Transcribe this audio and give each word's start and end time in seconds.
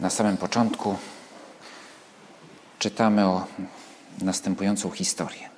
na 0.00 0.10
samym 0.10 0.36
początku 0.36 0.96
czytamy 2.78 3.24
o 3.24 3.46
następującą 4.22 4.90
historię. 4.90 5.48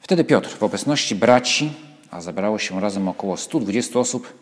Wtedy 0.00 0.24
Piotr 0.24 0.56
w 0.58 0.62
obecności 0.62 1.14
braci, 1.14 1.72
a 2.10 2.20
zebrało 2.20 2.58
się 2.58 2.80
razem 2.80 3.08
około 3.08 3.36
120 3.36 3.98
osób, 3.98 4.32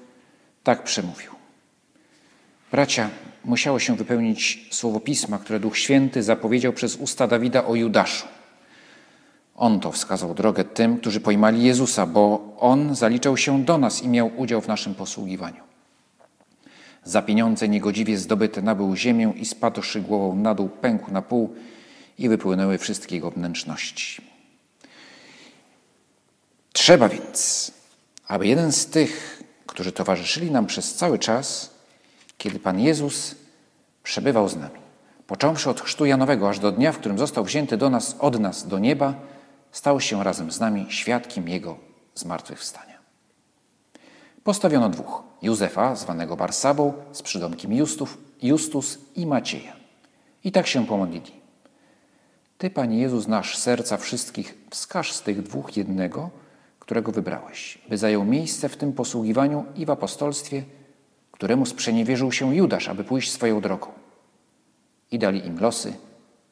tak 0.62 0.84
przemówił. 0.84 1.32
Bracia, 2.70 3.10
musiało 3.44 3.78
się 3.78 3.96
wypełnić 3.96 4.68
słowo 4.70 5.00
pisma, 5.00 5.38
które 5.38 5.60
Duch 5.60 5.78
Święty 5.78 6.22
zapowiedział 6.22 6.72
przez 6.72 6.96
usta 6.96 7.26
Dawida 7.26 7.64
o 7.64 7.74
Judaszu. 7.74 8.26
On 9.56 9.80
to 9.80 9.92
wskazał 9.92 10.34
drogę 10.34 10.64
tym, 10.64 10.98
którzy 10.98 11.20
pojmali 11.20 11.64
Jezusa, 11.64 12.06
bo 12.06 12.54
on 12.58 12.94
zaliczał 12.94 13.36
się 13.36 13.64
do 13.64 13.78
nas 13.78 14.02
i 14.02 14.08
miał 14.08 14.30
udział 14.36 14.60
w 14.60 14.68
naszym 14.68 14.94
posługiwaniu. 14.94 15.71
Za 17.04 17.22
pieniądze 17.22 17.68
niegodziwie 17.68 18.18
zdobyte 18.18 18.62
nabył 18.62 18.96
ziemię 18.96 19.32
i 19.36 19.44
spadłszy 19.44 20.00
głową 20.00 20.36
na 20.36 20.54
dół, 20.54 20.68
pękł 20.68 21.10
na 21.10 21.22
pół 21.22 21.54
i 22.18 22.28
wypłynęły 22.28 22.78
wszystkie 22.78 23.14
jego 23.14 23.30
wnętrzności. 23.30 24.22
Trzeba 26.72 27.08
więc, 27.08 27.72
aby 28.28 28.46
jeden 28.46 28.72
z 28.72 28.86
tych, 28.86 29.42
którzy 29.66 29.92
towarzyszyli 29.92 30.50
nam 30.50 30.66
przez 30.66 30.94
cały 30.94 31.18
czas, 31.18 31.70
kiedy 32.38 32.58
Pan 32.58 32.80
Jezus 32.80 33.34
przebywał 34.02 34.48
z 34.48 34.56
nami, 34.56 34.80
począwszy 35.26 35.70
od 35.70 35.80
chrztu 35.80 36.06
Janowego 36.06 36.48
aż 36.48 36.58
do 36.58 36.72
dnia, 36.72 36.92
w 36.92 36.98
którym 36.98 37.18
został 37.18 37.44
wzięty 37.44 37.76
do 37.76 37.90
nas, 37.90 38.16
od 38.18 38.40
nas 38.40 38.68
do 38.68 38.78
nieba, 38.78 39.14
stał 39.72 40.00
się 40.00 40.24
razem 40.24 40.52
z 40.52 40.60
nami 40.60 40.86
świadkiem 40.88 41.48
Jego 41.48 41.76
zmartwychwstania. 42.14 42.91
Postawiono 44.44 44.88
dwóch: 44.88 45.22
Józefa, 45.42 45.96
zwanego 45.96 46.36
Barsabą, 46.36 46.92
z 47.12 47.22
przydomkiem 47.22 47.72
Justów, 47.72 48.18
Justus 48.42 48.98
i 49.16 49.26
Macieja. 49.26 49.72
I 50.44 50.52
tak 50.52 50.66
się 50.66 50.86
pomodlili. 50.86 51.32
Ty, 52.58 52.70
Panie 52.70 52.98
Jezu, 52.98 53.20
znasz 53.20 53.58
serca 53.58 53.96
wszystkich, 53.96 54.58
wskaż 54.70 55.12
z 55.12 55.22
tych 55.22 55.42
dwóch 55.42 55.76
jednego, 55.76 56.30
którego 56.78 57.12
wybrałeś, 57.12 57.78
by 57.88 57.98
zajął 57.98 58.24
miejsce 58.24 58.68
w 58.68 58.76
tym 58.76 58.92
posługiwaniu 58.92 59.64
i 59.76 59.86
w 59.86 59.90
apostolstwie, 59.90 60.64
któremu 61.30 61.66
sprzeniewierzył 61.66 62.32
się 62.32 62.56
Judasz, 62.56 62.88
aby 62.88 63.04
pójść 63.04 63.32
swoją 63.32 63.60
drogą. 63.60 63.86
I 65.10 65.18
dali 65.18 65.46
im 65.46 65.60
losy, 65.60 65.94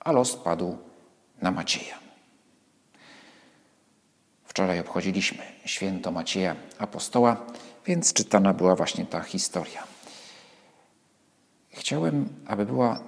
a 0.00 0.12
los 0.12 0.36
padł 0.36 0.78
na 1.42 1.50
Macieja. 1.50 1.98
Wczoraj 4.44 4.80
obchodziliśmy 4.80 5.42
święto 5.64 6.12
Macieja 6.12 6.56
Apostoła, 6.78 7.46
więc 7.86 8.12
czytana 8.12 8.55
była 8.55 8.77
właśnie 8.77 9.06
ta 9.06 9.20
historia. 9.20 9.84
Chciałem, 11.70 12.28
aby 12.47 12.67
była 12.67 13.00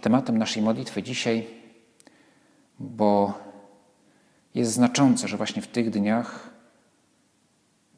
tematem 0.00 0.38
naszej 0.38 0.62
modlitwy 0.62 1.02
dzisiaj, 1.02 1.46
bo 2.78 3.38
jest 4.54 4.72
znaczące, 4.72 5.28
że 5.28 5.36
właśnie 5.36 5.62
w 5.62 5.66
tych 5.66 5.90
dniach, 5.90 6.50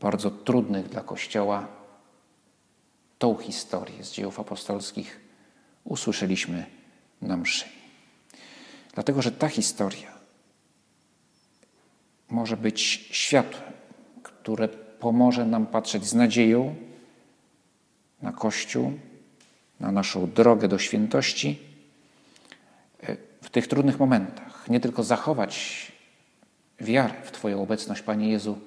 bardzo 0.01 0.31
trudnych 0.31 0.89
dla 0.89 1.01
Kościoła, 1.01 1.67
tą 3.19 3.37
historię 3.37 4.05
z 4.05 4.13
dziejów 4.13 4.41
apostolskich 4.41 5.21
usłyszeliśmy 5.85 6.67
na 7.23 7.37
mszy. 7.37 7.65
Dlatego, 8.95 9.23
że 9.23 9.33
ta 9.33 9.49
historia 9.49 10.13
może 12.29 12.57
być 12.57 12.81
światłem, 13.11 13.73
które 14.23 14.69
pomoże 15.01 15.47
nam 15.47 15.67
patrzeć 15.67 16.05
z 16.05 16.15
nadzieją 16.15 16.75
na 18.23 18.33
Kościół, 18.33 18.93
na 19.81 19.93
naszą 19.93 20.31
drogę 20.31 20.69
do 20.69 20.79
świętości 20.79 21.59
e, 23.03 23.17
w 23.43 23.51
tych 23.51 23.69
trudnych 23.69 23.99
momentach. 23.99 24.69
Nie 24.69 24.81
tylko 24.81 25.03
zachować 25.03 25.87
wiarę 26.81 27.15
w 27.25 27.31
Twoją 27.31 27.63
obecność, 27.63 28.03
Panie 28.03 28.31
Jezu, 28.31 28.59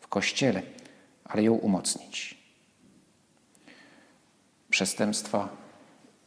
w 0.00 0.08
Kościele, 0.08 0.62
ale 1.24 1.42
ją 1.42 1.54
umocnić. 1.54 2.38
Przestępstwa 4.70 5.48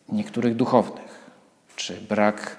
niektórych 0.09 0.55
duchownych, 0.55 1.31
czy 1.75 2.01
brak 2.01 2.57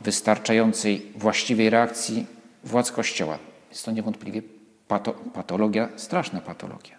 wystarczającej 0.00 1.12
właściwej 1.16 1.70
reakcji 1.70 2.26
władz 2.64 2.92
Kościoła. 2.92 3.38
Jest 3.70 3.84
to 3.84 3.90
niewątpliwie 3.90 4.42
pato, 4.88 5.12
patologia, 5.12 5.88
straszna 5.96 6.40
patologia, 6.40 6.96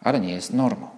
ale 0.00 0.20
nie 0.20 0.32
jest 0.32 0.52
normą. 0.52 0.88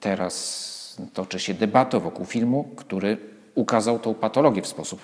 Teraz 0.00 0.96
toczy 1.12 1.38
się 1.38 1.54
debata 1.54 2.00
wokół 2.00 2.26
filmu, 2.26 2.64
który 2.76 3.18
ukazał 3.54 3.98
tą 3.98 4.14
patologię 4.14 4.62
w 4.62 4.66
sposób 4.66 5.00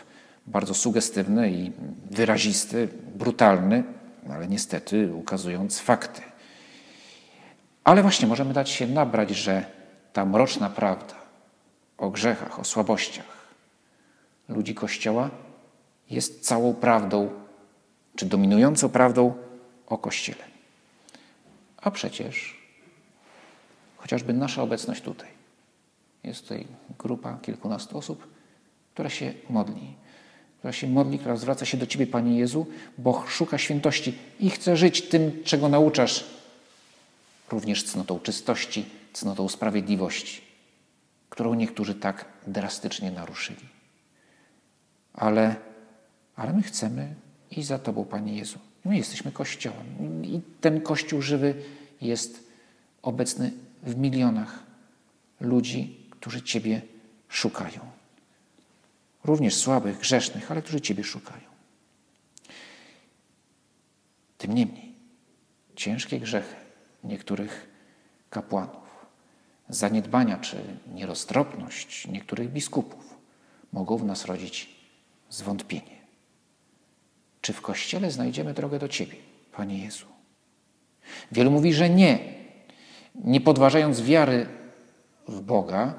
bardzo 0.47 0.75
sugestywny 0.75 1.51
i 1.51 1.73
wyrazisty, 2.11 2.89
brutalny, 3.15 3.85
ale 4.31 4.49
niestety 4.49 5.15
ukazując 5.15 5.79
fakty. 5.79 6.23
Ale 7.85 8.03
właśnie 8.03 8.29
możemy 8.29 8.53
dać 8.53 8.71
się 8.71 8.87
nabrać, 8.87 9.31
że 9.31 9.65
ta 10.13 10.25
mroczna 10.25 10.71
prawda 10.71 11.15
o 11.99 12.11
grzechach, 12.11 12.61
o 12.61 12.65
słabościach 12.65 13.41
ludzi 14.49 14.75
Kościoła 14.75 15.31
jest 16.11 16.45
całą 16.47 16.75
prawdą, 16.75 17.31
czy 18.17 18.27
dominującą 18.27 18.89
prawdą 18.89 19.35
o 19.87 19.99
Kościele. 19.99 20.45
A 21.77 21.91
przecież 21.91 22.57
chociażby 23.97 24.33
nasza 24.33 24.63
obecność 24.63 25.03
tutaj. 25.03 25.29
Jest 26.25 26.43
tutaj 26.43 26.67
grupa 26.99 27.39
kilkunastu 27.43 27.99
osób, 27.99 28.27
która 28.95 29.11
się 29.11 29.33
modli. 29.51 29.95
Która 30.59 30.73
się 30.73 30.89
modli, 30.89 31.19
która 31.19 31.37
zwraca 31.37 31.65
się 31.65 31.79
do 31.79 31.87
Ciebie, 31.87 32.07
Panie 32.07 32.39
Jezu, 32.39 32.67
bo 32.99 33.25
szuka 33.29 33.59
świętości 33.59 34.19
i 34.41 34.51
chce 34.51 34.77
żyć 34.77 35.09
tym, 35.09 35.43
czego 35.45 35.69
nauczasz, 35.69 36.25
również 37.51 37.85
cnotą 37.85 38.21
czystości, 38.21 38.87
cnotą 39.13 39.49
sprawiedliwości, 39.49 40.43
którą 41.31 41.55
niektórzy 41.55 41.95
tak 41.95 42.25
drastycznie 42.47 43.11
naruszyli. 43.11 43.69
Ale 45.13 45.57
ale 46.41 46.53
my 46.53 46.63
chcemy 46.63 47.15
iść 47.51 47.69
za 47.69 47.79
Tobą, 47.79 48.05
Panie 48.05 48.37
Jezu. 48.37 48.59
My 48.85 48.97
jesteśmy 48.97 49.33
Kościołem 49.33 50.25
i 50.25 50.41
ten 50.61 50.81
Kościół 50.81 51.23
żywy 51.23 51.55
jest 52.01 52.51
obecny 53.03 53.53
w 53.83 53.97
milionach 53.97 54.63
ludzi, 55.41 56.07
którzy 56.11 56.43
Ciebie 56.43 56.83
szukają. 57.29 57.81
Również 59.25 59.55
słabych, 59.55 59.99
grzesznych, 59.99 60.51
ale 60.51 60.63
którzy 60.63 60.81
Ciebie 60.81 61.05
szukają. 61.05 61.51
Tym 64.39 64.55
niemniej, 64.55 64.95
ciężkie 65.77 66.21
grzechy 66.21 66.55
niektórych 67.05 67.69
kapłanów, 68.31 69.07
zaniedbania 69.69 70.39
czy 70.39 70.57
nieroztropność 70.95 72.07
niektórych 72.07 72.51
biskupów 72.53 73.15
mogą 73.73 73.97
w 73.97 74.05
nas 74.05 74.25
rodzić 74.25 74.69
zwątpienie. 75.31 76.00
Czy 77.41 77.53
w 77.53 77.61
Kościele 77.61 78.11
znajdziemy 78.11 78.55
drogę 78.55 78.79
do 78.79 78.89
Ciebie, 78.89 79.17
Panie 79.53 79.85
Jezu? 79.85 80.07
Wielu 81.33 81.51
mówi, 81.51 81.73
że 81.75 81.91
nie. 81.91 82.19
Nie 83.15 83.41
podważając 83.41 84.01
wiary 84.01 84.47
w 85.29 85.41
Boga, 85.41 85.95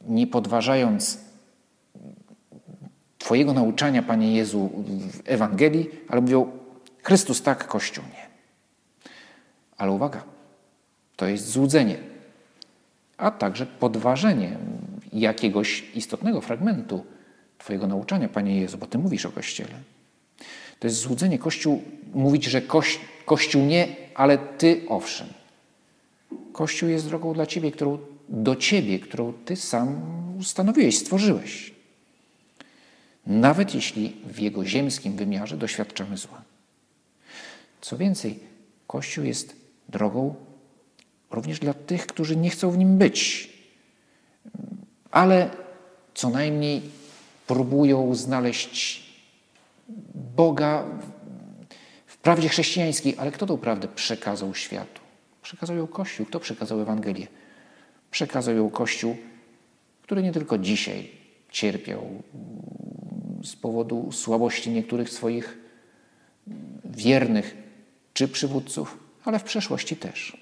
nie 0.00 0.26
podważając 0.26 1.18
Twojego 3.18 3.52
nauczania, 3.52 4.02
Panie 4.02 4.36
Jezu, 4.36 4.70
w 5.12 5.20
Ewangelii, 5.24 5.90
ale 6.08 6.20
mówią, 6.20 6.50
Chrystus 7.02 7.42
tak, 7.42 7.66
Kościół 7.66 8.04
nie. 8.04 8.28
Ale 9.76 9.92
uwaga, 9.92 10.22
to 11.16 11.26
jest 11.26 11.50
złudzenie, 11.50 11.96
a 13.16 13.30
także 13.30 13.66
podważenie 13.66 14.56
jakiegoś 15.12 15.84
istotnego 15.94 16.40
fragmentu 16.40 17.04
Twojego 17.58 17.86
nauczania, 17.86 18.28
Panie 18.28 18.60
Jezu, 18.60 18.78
bo 18.78 18.86
Ty 18.86 18.98
mówisz 18.98 19.26
o 19.26 19.30
Kościele. 19.30 19.74
To 20.80 20.86
jest 20.86 21.00
złudzenie. 21.00 21.38
Kościół 21.38 21.82
mówić, 22.14 22.44
że 22.44 22.62
koś, 22.62 23.00
Kościół 23.24 23.62
nie, 23.62 23.96
ale 24.14 24.38
Ty 24.38 24.82
owszem. 24.88 25.26
Kościół 26.52 26.88
jest 26.88 27.06
drogą 27.06 27.34
dla 27.34 27.46
Ciebie, 27.46 27.72
którą, 27.72 27.98
do 28.28 28.56
Ciebie, 28.56 28.98
którą 28.98 29.32
Ty 29.44 29.56
sam 29.56 30.00
ustanowiłeś, 30.38 30.98
stworzyłeś. 30.98 31.74
Nawet 33.26 33.74
jeśli 33.74 34.16
w 34.24 34.38
jego 34.38 34.64
ziemskim 34.64 35.16
wymiarze 35.16 35.56
doświadczamy 35.56 36.16
zła. 36.16 36.42
Co 37.80 37.96
więcej, 37.96 38.38
Kościół 38.86 39.24
jest 39.24 39.56
drogą 39.88 40.34
również 41.30 41.58
dla 41.58 41.74
tych, 41.74 42.06
którzy 42.06 42.36
nie 42.36 42.50
chcą 42.50 42.70
w 42.70 42.78
nim 42.78 42.98
być, 42.98 43.52
ale 45.10 45.50
co 46.14 46.30
najmniej 46.30 46.82
próbują 47.46 48.14
znaleźć 48.14 49.07
Boga 50.14 50.84
w 52.06 52.16
prawdzie 52.16 52.48
chrześcijańskiej. 52.48 53.14
Ale 53.18 53.32
kto 53.32 53.46
tą 53.46 53.58
prawdę 53.58 53.88
przekazał 53.88 54.54
światu? 54.54 55.00
Przekazał 55.42 55.76
ją 55.76 55.86
Kościół. 55.86 56.26
Kto 56.26 56.40
przekazał 56.40 56.80
Ewangelię? 56.80 57.26
Przekazał 58.10 58.54
ją 58.54 58.70
Kościół, 58.70 59.16
który 60.02 60.22
nie 60.22 60.32
tylko 60.32 60.58
dzisiaj 60.58 61.10
cierpiał 61.50 62.22
z 63.44 63.56
powodu 63.56 64.12
słabości 64.12 64.70
niektórych 64.70 65.10
swoich 65.10 65.58
wiernych 66.84 67.56
czy 68.12 68.28
przywódców, 68.28 68.98
ale 69.24 69.38
w 69.38 69.44
przeszłości 69.44 69.96
też. 69.96 70.36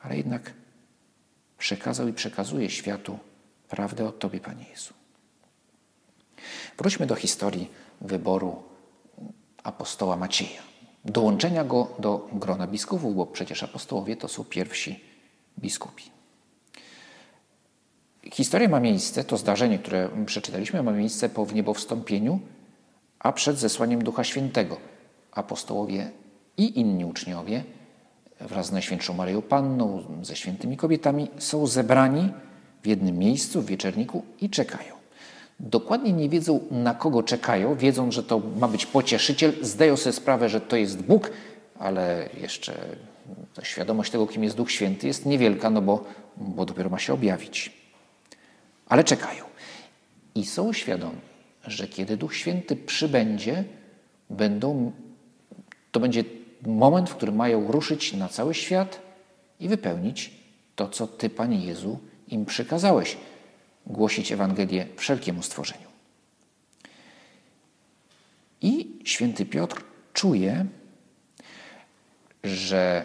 Ale 0.00 0.16
jednak 0.16 0.52
przekazał 1.58 2.08
i 2.08 2.12
przekazuje 2.12 2.70
światu 2.70 3.18
prawdę 3.68 4.06
o 4.06 4.12
Tobie, 4.12 4.40
Panie 4.40 4.64
Jezu. 4.70 4.94
Wróćmy 6.78 7.06
do 7.06 7.14
historii 7.14 7.70
wyboru 8.02 8.62
apostoła 9.62 10.16
Macieja. 10.16 10.62
Dołączenia 11.04 11.64
go 11.64 11.88
do 11.98 12.28
grona 12.32 12.66
biskupów, 12.66 13.16
bo 13.16 13.26
przecież 13.26 13.62
apostołowie 13.62 14.16
to 14.16 14.28
są 14.28 14.44
pierwsi 14.44 15.04
biskupi. 15.58 16.04
Historia 18.32 18.68
ma 18.68 18.80
miejsce, 18.80 19.24
to 19.24 19.36
zdarzenie, 19.36 19.78
które 19.78 20.08
przeczytaliśmy, 20.26 20.82
ma 20.82 20.92
miejsce 20.92 21.28
po 21.28 21.46
wniebowstąpieniu, 21.46 22.40
a 23.18 23.32
przed 23.32 23.58
zesłaniem 23.58 24.04
Ducha 24.04 24.24
Świętego. 24.24 24.76
Apostołowie 25.32 26.10
i 26.56 26.80
inni 26.80 27.04
uczniowie 27.04 27.64
wraz 28.40 28.66
z 28.66 28.72
Najświętszą 28.72 29.14
Maryją 29.14 29.42
Panną, 29.42 30.04
ze 30.22 30.36
świętymi 30.36 30.76
kobietami 30.76 31.28
są 31.38 31.66
zebrani 31.66 32.32
w 32.82 32.86
jednym 32.86 33.18
miejscu, 33.18 33.62
w 33.62 33.66
wieczerniku 33.66 34.22
i 34.40 34.50
czekają. 34.50 35.01
Dokładnie 35.62 36.12
nie 36.12 36.28
wiedzą, 36.28 36.60
na 36.70 36.94
kogo 36.94 37.22
czekają, 37.22 37.76
wiedzą, 37.76 38.12
że 38.12 38.22
to 38.22 38.42
ma 38.58 38.68
być 38.68 38.86
pocieszyciel, 38.86 39.52
zdają 39.60 39.96
sobie 39.96 40.12
sprawę, 40.12 40.48
że 40.48 40.60
to 40.60 40.76
jest 40.76 41.02
Bóg, 41.02 41.30
ale 41.78 42.28
jeszcze 42.40 42.74
świadomość 43.62 44.12
tego, 44.12 44.26
kim 44.26 44.44
jest 44.44 44.56
Duch 44.56 44.70
Święty, 44.70 45.06
jest 45.06 45.26
niewielka, 45.26 45.70
no 45.70 45.82
bo, 45.82 46.04
bo 46.36 46.64
dopiero 46.64 46.90
ma 46.90 46.98
się 46.98 47.12
objawić. 47.12 47.72
Ale 48.86 49.04
czekają. 49.04 49.44
I 50.34 50.46
są 50.46 50.72
świadomi, 50.72 51.20
że 51.66 51.88
kiedy 51.88 52.16
Duch 52.16 52.36
Święty 52.36 52.76
przybędzie, 52.76 53.64
będą, 54.30 54.92
to 55.92 56.00
będzie 56.00 56.24
moment, 56.66 57.10
w 57.10 57.14
którym 57.14 57.36
mają 57.36 57.72
ruszyć 57.72 58.12
na 58.12 58.28
cały 58.28 58.54
świat 58.54 59.00
i 59.60 59.68
wypełnić 59.68 60.30
to, 60.76 60.88
co 60.88 61.06
Ty, 61.06 61.30
Panie 61.30 61.66
Jezu, 61.66 61.98
im 62.28 62.44
przykazałeś 62.44 63.16
głosić 63.92 64.32
Ewangelię 64.32 64.86
wszelkiemu 64.96 65.42
stworzeniu. 65.42 65.88
I 68.60 68.98
święty 69.04 69.46
Piotr 69.46 69.82
czuje, 70.12 70.66
że 72.44 73.04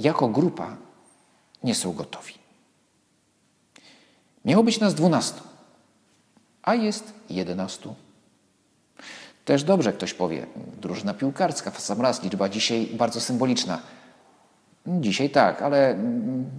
jako 0.00 0.28
grupa 0.28 0.76
nie 1.64 1.74
są 1.74 1.92
gotowi. 1.92 2.34
Miało 4.44 4.64
być 4.64 4.80
nas 4.80 4.94
dwunastu, 4.94 5.42
a 6.62 6.74
jest 6.74 7.12
jedenastu. 7.30 7.94
Też 9.44 9.64
dobrze 9.64 9.92
ktoś 9.92 10.14
powie, 10.14 10.46
drużyna 10.80 11.14
piłkarska, 11.14 11.70
w 11.70 11.80
sam 11.80 12.00
raz, 12.00 12.22
liczba 12.22 12.48
dzisiaj 12.48 12.86
bardzo 12.86 13.20
symboliczna. 13.20 13.82
Dzisiaj 14.86 15.30
tak, 15.30 15.62
ale 15.62 15.98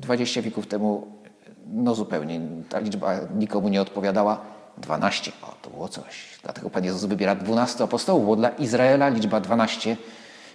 20 0.01 0.41
wieków 0.41 0.67
temu 0.67 1.18
no 1.67 1.95
zupełnie 1.95 2.41
ta 2.69 2.79
liczba 2.79 3.13
nikomu 3.35 3.69
nie 3.69 3.81
odpowiadała. 3.81 4.41
12, 4.77 5.31
o 5.41 5.53
to 5.61 5.69
było 5.69 5.87
coś. 5.87 6.39
Dlatego 6.43 6.69
Pan 6.69 6.83
Jezus 6.83 7.05
wybiera 7.05 7.35
12 7.35 7.83
apostołów, 7.83 8.25
bo 8.25 8.35
dla 8.35 8.49
Izraela 8.49 9.09
liczba 9.09 9.39
12 9.39 9.97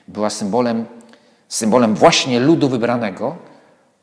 była 0.09 0.31
symbolem, 0.31 0.87
symbolem 1.49 1.95
właśnie 1.95 2.41
ludu 2.41 2.69
wybranego, 2.69 3.37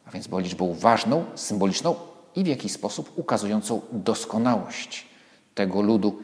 a 0.06 0.12
więc 0.12 0.28
była 0.28 0.42
liczbą 0.42 0.74
ważną, 0.74 1.26
symboliczną 1.36 1.96
i 2.36 2.44
w 2.44 2.48
jakiś 2.48 2.72
sposób 2.72 3.12
ukazującą 3.16 3.82
doskonałość 3.92 5.08
tego 5.56 5.82
ludu. 5.82 6.20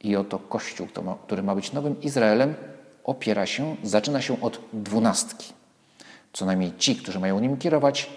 I 0.00 0.16
oto 0.16 0.38
Kościół, 0.38 0.86
który 1.26 1.42
ma 1.42 1.54
być 1.54 1.72
nowym 1.72 2.00
Izraelem, 2.00 2.54
opiera 3.04 3.46
się, 3.46 3.76
zaczyna 3.82 4.20
się 4.22 4.40
od 4.40 4.60
dwunastki. 4.72 5.52
Co 6.32 6.46
najmniej 6.46 6.72
ci, 6.78 6.96
którzy 6.96 7.20
mają 7.20 7.40
nim 7.40 7.56
kierować, 7.56 8.10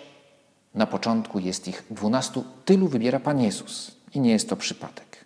na 0.74 0.88
początku 0.88 1.40
jest 1.40 1.68
ich 1.68 1.84
dwunastu, 1.90 2.46
tylu 2.66 2.88
wybiera 2.88 3.20
Pan 3.20 3.42
Jezus 3.42 3.92
i 4.14 4.20
nie 4.20 4.32
jest 4.32 4.50
to 4.50 4.56
przypadek. 4.56 5.26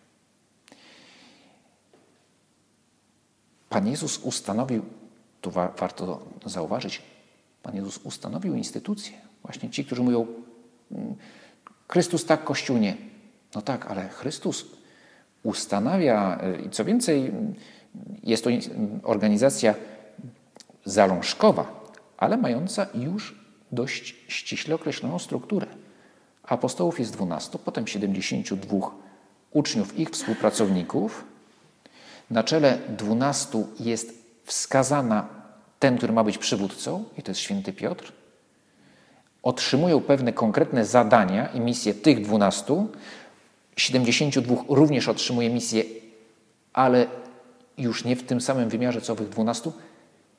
Pan 3.69 3.87
Jezus 3.87 4.17
ustanowił, 4.17 4.85
tu 5.41 5.51
wa 5.51 5.67
warto 5.67 6.25
zauważyć, 6.45 7.01
Pan 7.63 7.75
Jezus 7.75 7.97
ustanowił 7.97 8.55
instytucje. 8.55 9.13
Właśnie 9.41 9.69
ci, 9.69 9.85
którzy 9.85 10.03
mówią, 10.03 10.27
mm, 10.91 11.15
Chrystus 11.87 12.25
tak, 12.25 12.43
Kościół 12.43 12.77
nie. 12.77 12.97
No 13.55 13.61
tak, 13.61 13.91
ale 13.91 14.09
Chrystus 14.09 14.65
ustanawia, 15.43 16.39
i 16.65 16.69
co 16.69 16.85
więcej, 16.85 17.31
jest 18.23 18.43
to 18.43 18.49
organizacja 19.03 19.75
zalążkowa, 20.85 21.83
ale 22.17 22.37
mająca 22.37 22.87
już 22.93 23.42
dość 23.73 24.15
ściśle 24.27 24.75
określoną 24.75 25.19
strukturę. 25.19 25.67
Apostołów 26.43 26.99
jest 26.99 27.13
12, 27.13 27.59
potem 27.65 27.87
72 27.87 28.91
uczniów, 29.51 29.99
ich 29.99 30.09
współpracowników. 30.09 31.23
Na 32.29 32.43
czele 32.43 32.77
12 32.97 33.63
jest 33.79 34.13
wskazana 34.45 35.27
ten, 35.79 35.97
który 35.97 36.13
ma 36.13 36.23
być 36.23 36.37
przywódcą, 36.37 37.03
i 37.17 37.23
to 37.23 37.31
jest 37.31 37.41
święty 37.41 37.73
Piotr. 37.73 38.11
Otrzymują 39.43 40.01
pewne 40.01 40.33
konkretne 40.33 40.85
zadania 40.85 41.47
i 41.47 41.59
misje 41.59 41.93
tych 41.93 42.25
12. 42.25 42.85
72 43.77 44.55
również 44.69 45.07
otrzymuje 45.07 45.49
misję, 45.49 45.83
ale 46.73 47.07
już 47.77 48.05
nie 48.05 48.15
w 48.15 48.23
tym 48.23 48.41
samym 48.41 48.69
wymiarze 48.69 49.01
co 49.01 49.13
owych 49.13 49.29
12. 49.29 49.71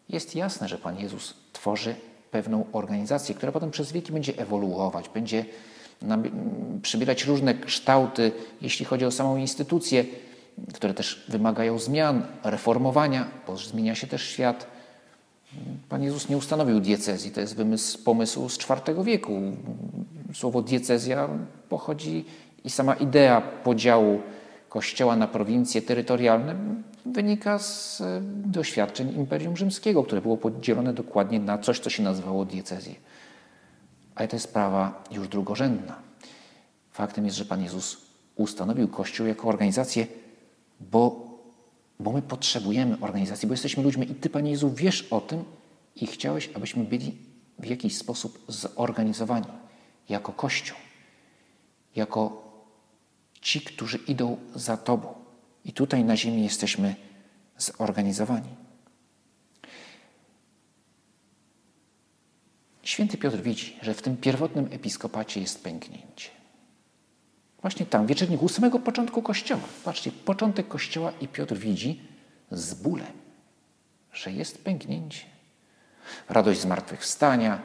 Jest 0.09 0.37
jasne, 0.37 0.69
że 0.69 0.79
Pan 0.79 0.99
Jezus 0.99 1.35
tworzy 1.53 1.95
pewną 2.35 2.65
organizację, 2.73 3.35
która 3.35 3.53
potem 3.53 3.71
przez 3.71 3.93
wieki 3.93 4.13
będzie 4.13 4.33
ewoluować, 4.39 5.09
będzie 5.09 5.45
przybierać 6.83 7.25
różne 7.25 7.55
kształty, 7.55 8.33
jeśli 8.63 8.85
chodzi 8.85 9.05
o 9.05 9.11
samą 9.11 9.37
instytucję, 9.37 10.05
które 10.75 10.95
też 10.95 11.25
wymagają 11.29 11.79
zmian, 11.79 12.27
reformowania, 12.45 13.29
bo 13.47 13.57
zmienia 13.57 13.95
się 13.95 14.07
też 14.07 14.23
świat. 14.23 14.67
Pan 15.89 16.03
Jezus 16.03 16.29
nie 16.29 16.37
ustanowił 16.37 16.81
diecezji, 16.81 17.31
to 17.31 17.41
jest 17.41 17.57
wymysł, 17.57 17.99
pomysł 18.05 18.49
z 18.49 18.59
IV 18.59 19.05
wieku. 19.05 19.41
Słowo 20.33 20.63
diecezja 20.63 21.29
pochodzi 21.69 22.25
i 22.65 22.71
sama 22.71 22.95
idea 22.95 23.41
podziału 23.41 24.21
Kościoła 24.69 25.17
na 25.17 25.29
prowincje 25.29 25.83
terytorialne 25.83 26.55
wynika 27.07 27.59
z 27.59 28.01
e, 28.01 28.21
doświadczeń 28.47 29.15
Imperium 29.15 29.57
Rzymskiego, 29.57 30.05
które 30.05 30.21
było 30.21 30.37
podzielone 30.37 30.93
dokładnie 30.93 31.41
na 31.41 31.59
coś, 31.59 31.81
co 31.81 31.91
się 31.91 32.03
nazywało 32.03 32.45
diecezję. 32.45 32.95
Ale 34.15 34.29
to 34.29 34.37
jest 34.37 34.49
sprawa 34.49 35.05
już 35.11 35.29
drugorzędna. 35.29 35.99
Faktem 36.91 37.25
jest, 37.25 37.37
że 37.37 37.45
Pan 37.45 37.63
Jezus 37.63 37.97
ustanowił 38.37 38.89
Kościół 38.89 39.27
jako 39.27 39.49
organizację, 39.49 40.07
bo, 40.81 41.31
bo 42.01 42.13
my 42.13 42.23
potrzebujemy 42.23 42.97
organizacji, 43.01 43.49
bo 43.49 43.55
jesteśmy 43.55 43.83
ludźmi 43.83 44.11
i 44.11 44.15
Ty, 44.15 44.31
Panie 44.31 44.51
Jezu, 44.51 44.71
wiesz 44.71 45.03
o 45.13 45.21
tym 45.21 45.45
i 45.97 46.07
chciałeś, 46.07 46.51
abyśmy 46.55 46.85
byli 46.85 47.17
w 47.59 47.67
jakiś 47.67 47.97
sposób 47.97 48.45
zorganizowani 48.49 49.47
jako 50.09 50.33
Kościół, 50.33 50.77
jako 51.97 52.45
ci, 53.41 53.61
którzy 53.61 53.99
idą 53.99 54.37
za 54.55 54.77
Tobą. 54.77 55.24
I 55.65 55.73
tutaj 55.73 56.05
na 56.05 56.17
ziemi 56.17 56.43
jesteśmy 56.43 56.95
zorganizowani. 57.59 58.49
Święty 62.83 63.19
Piotr 63.19 63.37
widzi, 63.43 63.77
że 63.83 63.95
w 63.95 64.03
tym 64.03 64.17
pierwotnym 64.17 64.69
episkopacie 64.73 65.41
jest 65.41 65.65
pęknięcie. 65.65 66.31
Właśnie 67.61 67.87
tam, 67.87 68.07
wieczernik 68.07 68.43
u 68.43 68.49
samego 68.49 68.79
początku 68.79 69.23
Kościoła. 69.23 69.63
Patrzcie, 69.85 70.13
początek 70.13 70.69
Kościoła 70.69 71.13
i 71.21 71.29
Piotr 71.29 71.57
widzi 71.57 72.01
z 72.51 72.75
bólem, 72.75 73.13
że 74.13 74.33
jest 74.33 74.65
pęknięcie. 74.65 75.25
Radość 76.29 76.61
zmartwychwstania, 76.61 77.63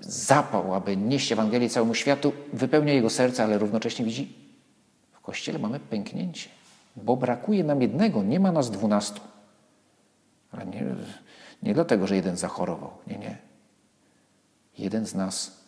zapał, 0.00 0.74
aby 0.74 0.96
nieść 0.96 1.32
Ewangelię 1.32 1.70
całemu 1.70 1.94
światu, 1.94 2.32
wypełnia 2.52 2.92
jego 2.92 3.10
serce, 3.10 3.44
ale 3.44 3.58
równocześnie 3.58 4.04
widzi, 4.04 4.32
w 5.12 5.20
Kościele 5.20 5.58
mamy 5.58 5.80
pęknięcie, 5.80 6.48
bo 6.96 7.16
brakuje 7.16 7.64
nam 7.64 7.82
jednego, 7.82 8.22
nie 8.22 8.40
ma 8.40 8.52
nas 8.52 8.70
dwunastu. 8.70 9.20
Ale 10.52 10.66
nie, 10.66 10.84
nie 11.62 11.74
dlatego, 11.74 12.06
że 12.06 12.16
jeden 12.16 12.36
zachorował, 12.36 12.90
nie, 13.06 13.18
nie. 13.18 13.38
Jeden 14.78 15.06
z 15.06 15.14
nas 15.14 15.64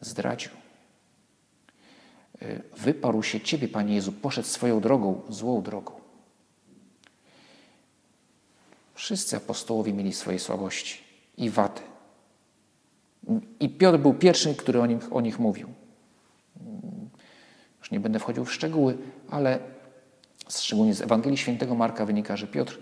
zdradził. 0.00 0.50
Y, 2.42 2.62
wyparł 2.76 3.22
się 3.22 3.40
Ciebie, 3.40 3.68
Panie 3.68 3.94
Jezu, 3.94 4.12
poszedł 4.12 4.48
swoją 4.48 4.80
drogą, 4.80 5.20
złą 5.28 5.62
drogą. 5.62 5.92
Wszyscy 8.94 9.36
apostołowie 9.36 9.92
mieli 9.92 10.12
swoje 10.12 10.38
słabości 10.38 11.04
i 11.36 11.50
wady. 11.50 11.80
I 13.60 13.68
Piotr 13.68 13.98
był 13.98 14.14
pierwszy, 14.14 14.54
który 14.54 14.80
o 14.80 14.86
nich, 14.86 15.12
o 15.12 15.20
nich 15.20 15.38
mówił. 15.38 15.68
Już 17.78 17.90
nie 17.90 18.00
będę 18.00 18.18
wchodził 18.18 18.44
w 18.44 18.52
szczegóły, 18.52 18.98
ale 19.30 19.58
szczególnie 20.50 20.94
z 20.94 21.00
Ewangelii 21.00 21.38
Świętego 21.38 21.74
Marka 21.74 22.06
wynika, 22.06 22.36
że 22.36 22.46
Piotr 22.46 22.78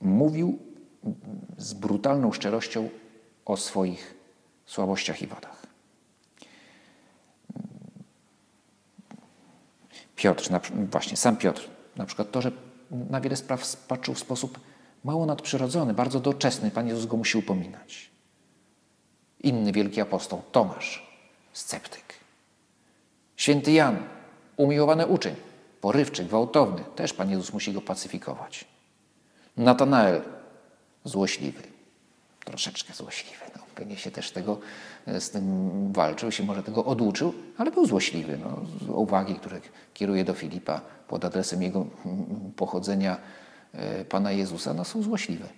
mówił 0.00 0.58
z 1.58 1.74
brutalną 1.74 2.32
szczerością 2.32 2.88
o 3.44 3.56
swoich 3.56 4.14
słabościach 4.66 5.22
i 5.22 5.26
wadach. 5.26 5.66
Piotr, 10.16 10.50
właśnie 10.90 11.16
sam 11.16 11.36
Piotr, 11.36 11.68
na 11.96 12.06
przykład 12.06 12.30
to, 12.30 12.42
że 12.42 12.52
na 12.90 13.20
wiele 13.20 13.36
spraw 13.36 13.76
patrzył 13.88 14.14
w 14.14 14.18
sposób 14.18 14.60
mało 15.04 15.26
nadprzyrodzony, 15.26 15.94
bardzo 15.94 16.20
doczesny, 16.20 16.70
Pan 16.70 16.88
Jezus 16.88 17.06
go 17.06 17.16
musi 17.16 17.38
upominać. 17.38 18.10
Inny 19.40 19.72
wielki 19.72 20.00
apostoł, 20.00 20.42
Tomasz, 20.52 21.06
sceptyk. 21.52 22.14
Święty 23.36 23.72
Jan, 23.72 23.98
umiłowany 24.56 25.06
uczeń, 25.06 25.34
porywczy, 25.84 26.24
gwałtowny, 26.24 26.84
też 26.96 27.12
Pan 27.12 27.30
Jezus 27.30 27.52
musi 27.52 27.72
go 27.72 27.80
pacyfikować. 27.80 28.64
Natanael, 29.56 30.22
złośliwy, 31.04 31.62
troszeczkę 32.44 32.94
złośliwy. 32.94 33.44
No, 33.56 33.62
pewnie 33.74 33.96
się 33.96 34.10
też 34.10 34.30
tego 34.30 34.58
e, 35.06 35.20
z 35.20 35.30
tym 35.30 35.92
walczył, 35.92 36.32
się 36.32 36.44
może 36.44 36.62
tego 36.62 36.84
oduczył, 36.84 37.34
ale 37.58 37.70
był 37.70 37.86
złośliwy. 37.86 38.38
No, 38.38 38.60
uwagi, 38.94 39.34
które 39.34 39.60
kieruje 39.94 40.24
do 40.24 40.34
Filipa 40.34 40.80
pod 41.08 41.24
adresem 41.24 41.62
jego 41.62 41.86
pochodzenia 42.56 43.16
e, 43.72 44.04
Pana 44.04 44.32
Jezusa, 44.32 44.74
no, 44.74 44.84
są 44.84 45.02
złośliwe. 45.02 45.48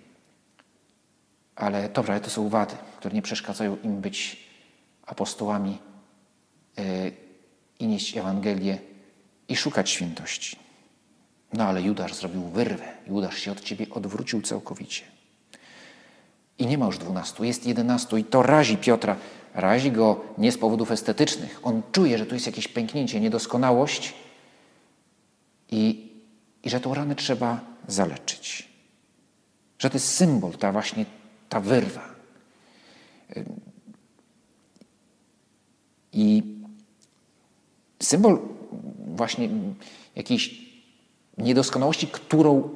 Ale 1.55 1.89
dobra, 1.89 2.19
to 2.19 2.29
są 2.29 2.49
wady, 2.49 2.75
które 2.99 3.15
nie 3.15 3.21
przeszkadzają 3.21 3.77
im 3.83 4.01
być 4.01 4.47
apostołami 5.05 5.77
e, 6.77 6.83
i 7.79 7.87
nieść 7.87 8.17
Ewangelię 8.17 8.96
i 9.49 9.55
szukać 9.55 9.89
świętości. 9.89 10.57
No 11.53 11.63
ale 11.63 11.81
Judasz 11.81 12.13
zrobił 12.13 12.43
wyrwę. 12.43 12.85
Judasz 13.07 13.37
się 13.37 13.51
od 13.51 13.61
ciebie 13.61 13.85
odwrócił 13.89 14.41
całkowicie. 14.41 15.03
I 16.59 16.67
nie 16.67 16.77
ma 16.77 16.85
już 16.85 16.97
dwunastu, 16.97 17.43
jest 17.43 17.65
jedenastu 17.65 18.17
i 18.17 18.23
to 18.23 18.43
razi 18.43 18.77
Piotra. 18.77 19.15
Razi 19.53 19.91
go 19.91 20.25
nie 20.37 20.51
z 20.51 20.57
powodów 20.57 20.91
estetycznych. 20.91 21.59
On 21.63 21.81
czuje, 21.91 22.17
że 22.17 22.25
tu 22.25 22.33
jest 22.33 22.45
jakieś 22.45 22.67
pęknięcie, 22.67 23.19
niedoskonałość 23.19 24.13
i, 25.71 26.11
i 26.63 26.69
że 26.69 26.79
tą 26.79 26.93
ranę 26.93 27.15
trzeba 27.15 27.59
zaleczyć. 27.87 28.69
Że 29.79 29.89
to 29.89 29.95
jest 29.95 30.13
symbol, 30.13 30.51
ta 30.51 30.71
właśnie 30.71 31.05
ta 31.49 31.59
wyrwa. 31.59 32.09
I 36.13 36.56
symbol 38.03 38.39
właśnie 39.15 39.49
jakiejś 40.15 40.67
niedoskonałości, 41.37 42.07
którą, 42.07 42.69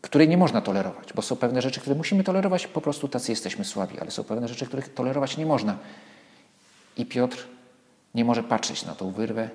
której 0.00 0.28
nie 0.28 0.36
można 0.36 0.60
tolerować, 0.60 1.12
bo 1.12 1.22
są 1.22 1.36
pewne 1.36 1.62
rzeczy, 1.62 1.80
które 1.80 1.96
musimy 1.96 2.24
tolerować, 2.24 2.66
po 2.66 2.80
prostu 2.80 3.08
tacy 3.08 3.32
jesteśmy 3.32 3.64
słabi, 3.64 4.00
ale 4.00 4.10
są 4.10 4.24
pewne 4.24 4.48
rzeczy, 4.48 4.66
których 4.66 4.94
tolerować 4.94 5.36
nie 5.36 5.46
można. 5.46 5.78
I 6.96 7.06
Piotr 7.06 7.46
nie 8.14 8.24
może 8.24 8.42
patrzeć 8.42 8.84
na 8.84 8.94
tą 8.94 9.10
wyrwę 9.10 9.50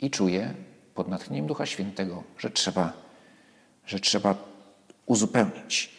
i 0.00 0.10
czuje 0.10 0.54
pod 0.94 1.08
natchnieniem 1.08 1.46
Ducha 1.46 1.66
Świętego, 1.66 2.22
że 2.38 2.50
trzeba, 2.50 2.92
że 3.86 4.00
trzeba 4.00 4.34
uzupełnić 5.06 5.90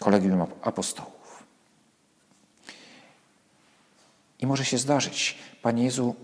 kolegium 0.00 0.46
apostołów. 0.62 1.44
I 4.38 4.46
może 4.46 4.64
się 4.64 4.78
zdarzyć, 4.78 5.38
Panie 5.62 5.84
Jezu, 5.84 6.14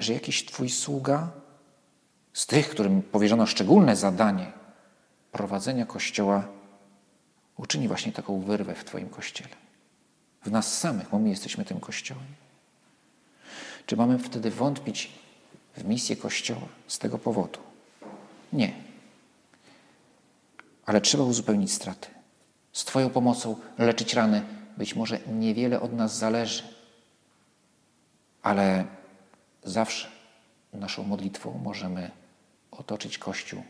że 0.00 0.12
jakiś 0.12 0.44
Twój 0.44 0.70
sługa 0.70 1.30
z 2.32 2.46
tych, 2.46 2.68
którym 2.68 3.02
powierzono 3.02 3.46
szczególne 3.46 3.96
zadanie 3.96 4.52
prowadzenia 5.32 5.86
Kościoła, 5.86 6.48
uczyni 7.56 7.88
właśnie 7.88 8.12
taką 8.12 8.40
wyrwę 8.40 8.74
w 8.74 8.84
Twoim 8.84 9.08
Kościele. 9.08 9.56
W 10.44 10.50
nas 10.50 10.78
samych, 10.78 11.08
bo 11.10 11.18
my 11.18 11.28
jesteśmy 11.28 11.64
tym 11.64 11.80
Kościołem. 11.80 12.26
Czy 13.86 13.96
mamy 13.96 14.18
wtedy 14.18 14.50
wątpić 14.50 15.10
w 15.76 15.84
misję 15.84 16.16
Kościoła 16.16 16.68
z 16.86 16.98
tego 16.98 17.18
powodu? 17.18 17.58
Nie. 18.52 18.72
Ale 20.86 21.00
trzeba 21.00 21.24
uzupełnić 21.24 21.72
straty. 21.72 22.08
Z 22.72 22.84
Twoją 22.84 23.10
pomocą 23.10 23.56
leczyć 23.78 24.14
rany. 24.14 24.42
Być 24.76 24.96
może 24.96 25.18
niewiele 25.32 25.80
od 25.80 25.92
nas 25.92 26.18
zależy, 26.18 26.62
ale 28.42 28.84
zawsze 29.64 30.08
naszą 30.72 31.02
modlitwą 31.04 31.60
możemy 31.64 32.10
otoczyć 32.70 33.18
Kościół, 33.18 33.62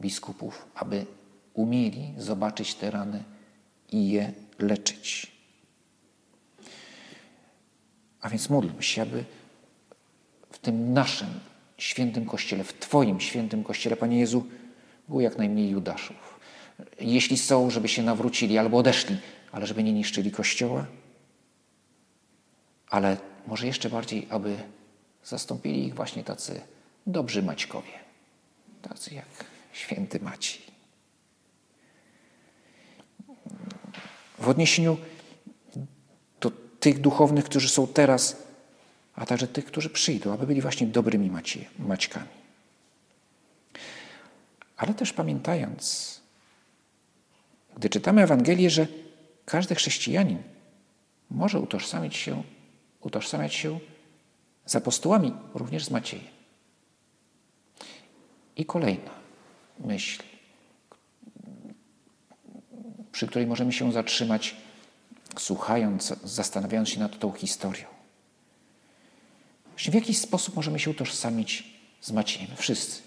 biskupów, 0.00 0.66
aby 0.74 1.06
umieli 1.54 2.14
zobaczyć 2.18 2.74
te 2.74 2.90
rany 2.90 3.24
i 3.92 4.08
je 4.10 4.32
leczyć. 4.58 5.32
A 8.20 8.28
więc 8.28 8.50
módlmy 8.50 8.82
się, 8.82 9.02
aby 9.02 9.24
w 10.50 10.58
tym 10.58 10.92
naszym 10.92 11.28
świętym 11.78 12.26
Kościele, 12.26 12.64
w 12.64 12.78
Twoim 12.78 13.20
świętym 13.20 13.64
Kościele, 13.64 13.96
Panie 13.96 14.20
Jezu, 14.20 14.46
było 15.08 15.20
jak 15.20 15.38
najmniej 15.38 15.70
Judaszów. 15.70 16.40
Jeśli 17.00 17.38
są, 17.38 17.70
żeby 17.70 17.88
się 17.88 18.02
nawrócili 18.02 18.58
albo 18.58 18.78
odeszli, 18.78 19.16
ale 19.52 19.66
żeby 19.66 19.82
nie 19.82 19.92
niszczyli 19.92 20.30
Kościoła, 20.30 20.86
ale 22.88 23.16
może 23.46 23.66
jeszcze 23.66 23.90
bardziej, 23.90 24.26
aby 24.30 24.56
zastąpili 25.24 25.86
ich 25.86 25.94
właśnie 25.94 26.24
tacy 26.24 26.60
dobrzy 27.06 27.42
Maćkowie, 27.42 27.92
tacy 28.82 29.14
jak 29.14 29.44
święty 29.72 30.20
Maciej. 30.20 30.62
W 34.38 34.48
odniesieniu 34.48 34.96
do 36.40 36.50
tych 36.80 37.00
duchownych, 37.00 37.44
którzy 37.44 37.68
są 37.68 37.86
teraz, 37.86 38.42
a 39.14 39.26
także 39.26 39.48
tych, 39.48 39.64
którzy 39.64 39.90
przyjdą, 39.90 40.32
aby 40.32 40.46
byli 40.46 40.60
właśnie 40.60 40.86
dobrymi 40.86 41.30
Macie, 41.30 41.64
Maćkami. 41.78 42.26
Ale 44.76 44.94
też 44.94 45.12
pamiętając, 45.12 46.20
gdy 47.76 47.88
czytamy 47.88 48.22
Ewangelię, 48.22 48.70
że 48.70 48.86
każdy 49.44 49.74
chrześcijanin 49.74 50.42
może 51.30 51.60
utożsamić 51.60 52.16
się, 52.16 52.42
utożsamiać 53.00 53.54
się 53.54 53.78
z 54.66 54.76
apostołami, 54.76 55.32
również 55.54 55.84
z 55.84 55.90
Maciejem. 55.90 56.34
I 58.56 58.64
kolejna 58.64 59.10
myśl, 59.78 60.22
przy 63.12 63.26
której 63.26 63.46
możemy 63.46 63.72
się 63.72 63.92
zatrzymać, 63.92 64.56
słuchając, 65.38 66.12
zastanawiając 66.24 66.88
się 66.88 67.00
nad 67.00 67.18
tą 67.18 67.32
historią. 67.32 67.86
Właśnie 69.66 69.90
w 69.90 69.94
jaki 69.94 70.14
sposób 70.14 70.56
możemy 70.56 70.78
się 70.78 70.90
utożsamić 70.90 71.64
z 72.00 72.12
Maciejem? 72.12 72.56
Wszyscy. 72.56 73.02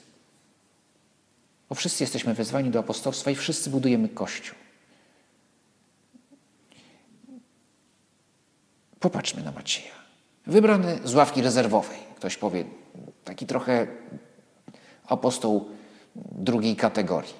Bo 1.69 1.75
wszyscy 1.75 2.03
jesteśmy 2.03 2.33
wezwani 2.33 2.71
do 2.71 2.79
apostolstwa 2.79 3.31
i 3.31 3.35
wszyscy 3.35 3.69
budujemy 3.69 4.09
Kościół. 4.09 4.55
Popatrzmy 8.99 9.43
na 9.43 9.51
Macieja. 9.51 10.06
Wybrany 10.47 10.99
z 11.03 11.15
ławki 11.15 11.41
rezerwowej. 11.41 11.97
Ktoś 12.15 12.37
powie, 12.37 12.63
taki 13.23 13.45
trochę 13.45 13.87
apostoł 15.07 15.69
drugiej 16.15 16.75
kategorii. 16.75 17.33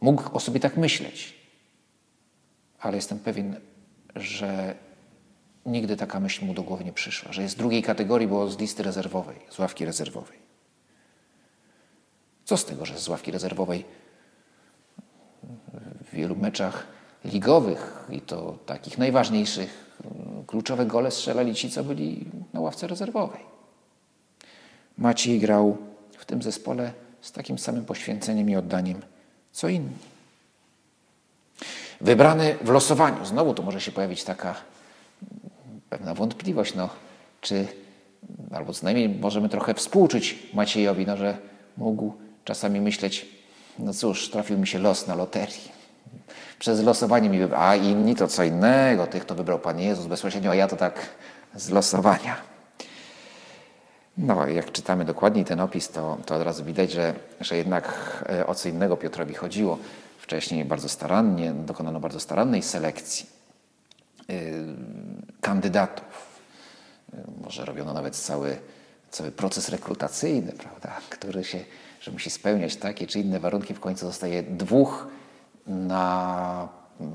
Mógł 0.00 0.36
o 0.36 0.40
sobie 0.40 0.60
tak 0.60 0.76
myśleć, 0.76 1.34
ale 2.80 2.96
jestem 2.96 3.18
pewien, 3.18 3.60
że 4.16 4.74
nigdy 5.66 5.96
taka 5.96 6.20
myśl 6.20 6.44
mu 6.44 6.54
do 6.54 6.62
głowy 6.62 6.84
nie 6.84 6.92
przyszła, 6.92 7.32
że 7.32 7.42
jest 7.42 7.58
drugiej 7.58 7.82
kategorii, 7.82 8.28
bo 8.28 8.50
z 8.50 8.58
listy 8.58 8.82
rezerwowej, 8.82 9.36
z 9.50 9.58
ławki 9.58 9.84
rezerwowej. 9.84 10.38
Co 12.44 12.56
z 12.56 12.64
tego, 12.64 12.86
że 12.86 12.98
z 12.98 13.08
ławki 13.08 13.30
rezerwowej 13.30 13.84
w 16.04 16.14
wielu 16.14 16.36
meczach 16.36 16.86
ligowych 17.24 18.06
i 18.10 18.20
to 18.20 18.58
takich 18.66 18.98
najważniejszych, 18.98 19.87
kluczowe 20.46 20.86
gole 20.86 21.10
strzelali 21.10 21.54
ci, 21.54 21.70
co 21.70 21.84
byli 21.84 22.24
na 22.52 22.60
ławce 22.60 22.86
rezerwowej. 22.86 23.40
Maciej 24.98 25.40
grał 25.40 25.76
w 26.18 26.24
tym 26.24 26.42
zespole 26.42 26.92
z 27.20 27.32
takim 27.32 27.58
samym 27.58 27.84
poświęceniem 27.84 28.50
i 28.50 28.56
oddaniem, 28.56 29.02
co 29.52 29.68
inni. 29.68 29.96
Wybrany 32.00 32.56
w 32.62 32.68
losowaniu. 32.68 33.24
Znowu 33.24 33.54
tu 33.54 33.62
może 33.62 33.80
się 33.80 33.92
pojawić 33.92 34.24
taka 34.24 34.54
pewna 35.90 36.14
wątpliwość, 36.14 36.74
no, 36.74 36.88
czy, 37.40 37.66
albo 38.50 38.72
co 38.72 38.84
najmniej 38.84 39.08
możemy 39.08 39.48
trochę 39.48 39.74
współczuć 39.74 40.38
Maciejowi, 40.54 41.06
no, 41.06 41.16
że 41.16 41.38
mógł 41.76 42.12
czasami 42.44 42.80
myśleć, 42.80 43.26
no 43.78 43.94
cóż, 43.94 44.30
trafił 44.30 44.58
mi 44.58 44.66
się 44.66 44.78
los 44.78 45.06
na 45.06 45.14
loterii. 45.14 45.77
Przez 46.58 46.82
losowanie 46.82 47.30
mi 47.30 47.38
wybrał, 47.38 47.60
a 47.62 47.76
inni 47.76 48.14
to 48.14 48.28
co 48.28 48.44
innego, 48.44 49.06
tych 49.06 49.24
to 49.24 49.34
wybrał 49.34 49.58
Pan 49.58 49.80
Jezus 49.80 50.06
bezpośrednio, 50.06 50.50
a 50.50 50.54
ja 50.54 50.68
to 50.68 50.76
tak 50.76 50.94
z 51.54 51.70
losowania. 51.70 52.36
No, 54.18 54.46
jak 54.46 54.72
czytamy 54.72 55.04
dokładniej 55.04 55.44
ten 55.44 55.60
opis, 55.60 55.88
to, 55.88 56.18
to 56.26 56.34
od 56.34 56.42
razu 56.42 56.64
widać, 56.64 56.92
że, 56.92 57.14
że 57.40 57.56
jednak 57.56 57.84
e, 58.28 58.46
o 58.46 58.54
co 58.54 58.68
innego 58.68 58.96
Piotrowi 58.96 59.34
chodziło. 59.34 59.78
Wcześniej 60.18 60.64
bardzo 60.64 60.88
starannie, 60.88 61.52
dokonano 61.52 62.00
bardzo 62.00 62.20
starannej 62.20 62.62
selekcji 62.62 63.26
yy, 64.28 64.36
kandydatów. 65.40 66.04
Yy, 67.12 67.18
może 67.44 67.64
robiono 67.64 67.92
nawet 67.92 68.16
cały, 68.16 68.56
cały 69.10 69.30
proces 69.30 69.68
rekrutacyjny, 69.68 70.52
prawda, 70.52 71.00
który 71.10 71.44
się, 71.44 71.64
że 72.00 72.10
musi 72.10 72.30
spełniać 72.30 72.76
takie 72.76 73.06
czy 73.06 73.20
inne 73.20 73.40
warunki. 73.40 73.74
W 73.74 73.80
końcu 73.80 74.06
zostaje 74.06 74.42
dwóch 74.42 75.08
na, 75.68 76.68
mm, 77.00 77.12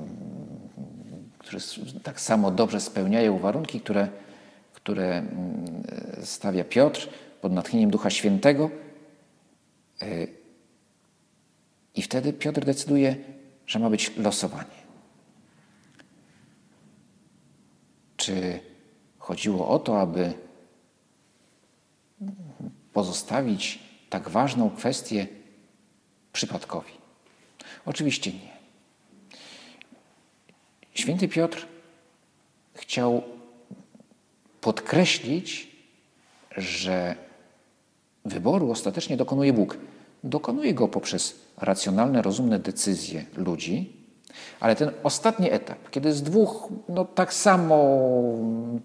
którzy 1.38 2.00
tak 2.02 2.20
samo 2.20 2.50
dobrze 2.50 2.80
spełniają 2.80 3.38
warunki, 3.38 3.80
które, 3.80 4.08
które 4.72 5.18
mm, 5.18 5.82
stawia 6.22 6.64
Piotr 6.64 7.08
pod 7.40 7.52
natchnieniem 7.52 7.90
Ducha 7.90 8.10
Świętego. 8.10 8.70
Y, 10.02 10.28
I 11.94 12.02
wtedy 12.02 12.32
Piotr 12.32 12.64
decyduje, 12.64 13.16
że 13.66 13.78
ma 13.78 13.90
być 13.90 14.16
losowanie. 14.16 14.84
Czy 18.16 18.60
chodziło 19.18 19.68
o 19.68 19.78
to, 19.78 20.00
aby 20.00 20.32
pozostawić 22.92 23.78
tak 24.10 24.28
ważną 24.28 24.70
kwestię 24.70 25.26
przypadkowi? 26.32 27.03
Oczywiście 27.86 28.32
nie. 28.32 28.54
Święty 30.94 31.28
Piotr 31.28 31.66
chciał 32.74 33.22
podkreślić, 34.60 35.76
że 36.56 37.16
wyboru 38.24 38.70
ostatecznie 38.70 39.16
dokonuje 39.16 39.52
Bóg. 39.52 39.78
Dokonuje 40.24 40.74
go 40.74 40.88
poprzez 40.88 41.34
racjonalne, 41.56 42.22
rozumne 42.22 42.58
decyzje 42.58 43.24
ludzi, 43.36 43.92
ale 44.60 44.76
ten 44.76 44.90
ostatni 45.02 45.50
etap, 45.50 45.90
kiedy 45.90 46.12
z 46.12 46.22
dwóch 46.22 46.68
no, 46.88 47.04
tak 47.04 47.34
samo 47.34 47.98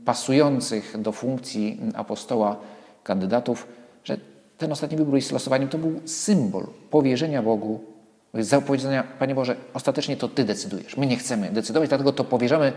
pasujących 0.06 1.02
do 1.02 1.12
funkcji 1.12 1.80
apostoła 1.94 2.58
kandydatów, 3.04 3.68
że 4.04 4.18
ten 4.58 4.72
ostatni 4.72 4.98
wybór 4.98 5.16
jest 5.16 5.32
losowaniem, 5.32 5.70
to 5.70 5.78
był 5.78 6.02
symbol 6.06 6.68
powierzenia 6.90 7.44
Bogu 7.44 7.84
Zapowiedzenia, 8.34 9.04
Panie 9.04 9.36
Boże, 9.36 9.56
ostatecznie 9.74 10.18
to 10.18 10.28
Ty 10.28 10.44
decydujesz. 10.44 10.98
My 10.98 11.08
nie 11.08 11.18
chcemy 11.18 11.52
decydować, 11.52 11.90
dlatego 11.90 12.14
to 12.14 12.24
powierzamy 12.24 12.74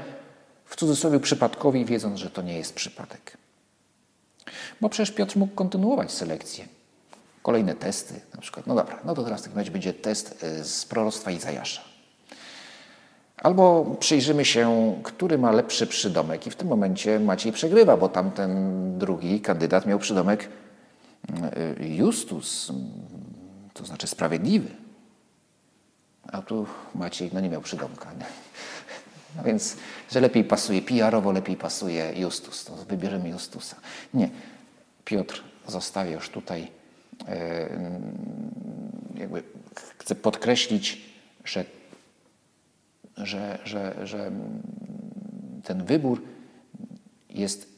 w 0.64 0.76
cudzysłowie 0.76 1.20
przypadkowi, 1.20 1.84
wiedząc, 1.84 2.18
że 2.18 2.30
to 2.30 2.42
nie 2.42 2.58
jest 2.58 2.74
przypadek. 2.74 3.36
Bo 4.80 4.88
przecież 4.88 5.14
Piotr 5.14 5.36
mógł 5.36 5.54
kontynuować 5.54 6.12
selekcję. 6.12 6.68
Kolejne 7.42 7.74
testy, 7.74 8.14
na 8.34 8.40
przykład, 8.40 8.66
no 8.66 8.74
dobra, 8.74 8.98
no 9.04 9.14
to 9.14 9.24
teraz 9.24 9.46
w 9.46 9.54
takim 9.54 9.72
będzie 9.72 9.94
test 9.94 10.44
y, 10.44 10.64
z 10.64 10.84
proroctwa 10.84 11.30
Izajasza. 11.30 11.82
Albo 13.36 13.96
przyjrzymy 14.00 14.44
się, 14.44 14.94
który 15.02 15.38
ma 15.38 15.52
lepszy 15.52 15.86
przydomek 15.86 16.46
i 16.46 16.50
w 16.50 16.56
tym 16.56 16.68
momencie 16.68 17.20
Maciej 17.20 17.52
przegrywa, 17.52 17.96
bo 17.96 18.08
tamten 18.08 18.98
drugi 18.98 19.40
kandydat 19.40 19.86
miał 19.86 19.98
przydomek 19.98 20.48
y, 21.80 21.88
Justus, 21.88 22.72
to 23.74 23.84
znaczy 23.84 24.06
sprawiedliwy. 24.06 24.81
A 26.32 26.42
tu 26.42 26.66
Maciej 26.94 27.30
no 27.32 27.40
nie 27.40 27.48
miał 27.48 27.60
przydomka. 27.60 28.12
Nie? 28.12 28.26
No 29.36 29.42
więc, 29.42 29.76
że 30.10 30.20
lepiej 30.20 30.44
pasuje, 30.44 30.82
PR-owo 30.82 31.32
lepiej 31.32 31.56
pasuje 31.56 32.12
Justus, 32.16 32.64
to 32.64 32.76
wybierzemy 32.76 33.28
Justusa. 33.28 33.76
Nie. 34.14 34.30
Piotr 35.04 35.42
zostawia 35.68 36.12
już 36.12 36.30
tutaj, 36.30 36.68
e, 37.28 37.68
jakby 39.14 39.42
chcę 39.98 40.14
podkreślić, 40.14 41.00
że, 41.44 41.64
że, 43.16 43.58
że, 43.64 44.06
że 44.06 44.32
ten 45.64 45.84
wybór 45.84 46.22
jest 47.30 47.68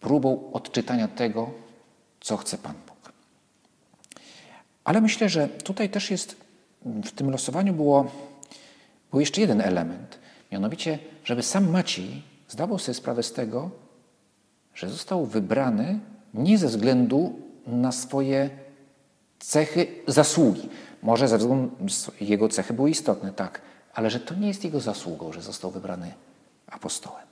próbą 0.00 0.52
odczytania 0.52 1.08
tego, 1.08 1.50
co 2.20 2.36
chce 2.36 2.58
Pan 2.58 2.74
Bóg. 2.86 3.12
Ale 4.84 5.00
myślę, 5.00 5.28
że 5.28 5.48
tutaj 5.48 5.90
też 5.90 6.10
jest 6.10 6.45
w 6.86 7.10
tym 7.10 7.30
losowaniu 7.30 7.74
było, 7.74 8.10
był 9.10 9.20
jeszcze 9.20 9.40
jeden 9.40 9.60
element. 9.60 10.18
Mianowicie, 10.52 10.98
żeby 11.24 11.42
sam 11.42 11.70
Maciej 11.70 12.22
zdawał 12.48 12.78
sobie 12.78 12.94
sprawę 12.94 13.22
z 13.22 13.32
tego, 13.32 13.70
że 14.74 14.88
został 14.88 15.26
wybrany 15.26 16.00
nie 16.34 16.58
ze 16.58 16.68
względu 16.68 17.40
na 17.66 17.92
swoje 17.92 18.50
cechy, 19.38 19.86
zasługi. 20.06 20.68
Może 21.02 21.28
ze 21.28 21.38
względu 21.38 21.70
jego 22.20 22.48
cechy 22.48 22.74
były 22.74 22.90
istotne, 22.90 23.32
tak, 23.32 23.60
ale 23.94 24.10
że 24.10 24.20
to 24.20 24.34
nie 24.34 24.48
jest 24.48 24.64
jego 24.64 24.80
zasługą, 24.80 25.32
że 25.32 25.42
został 25.42 25.70
wybrany 25.70 26.14
apostołem. 26.66 27.26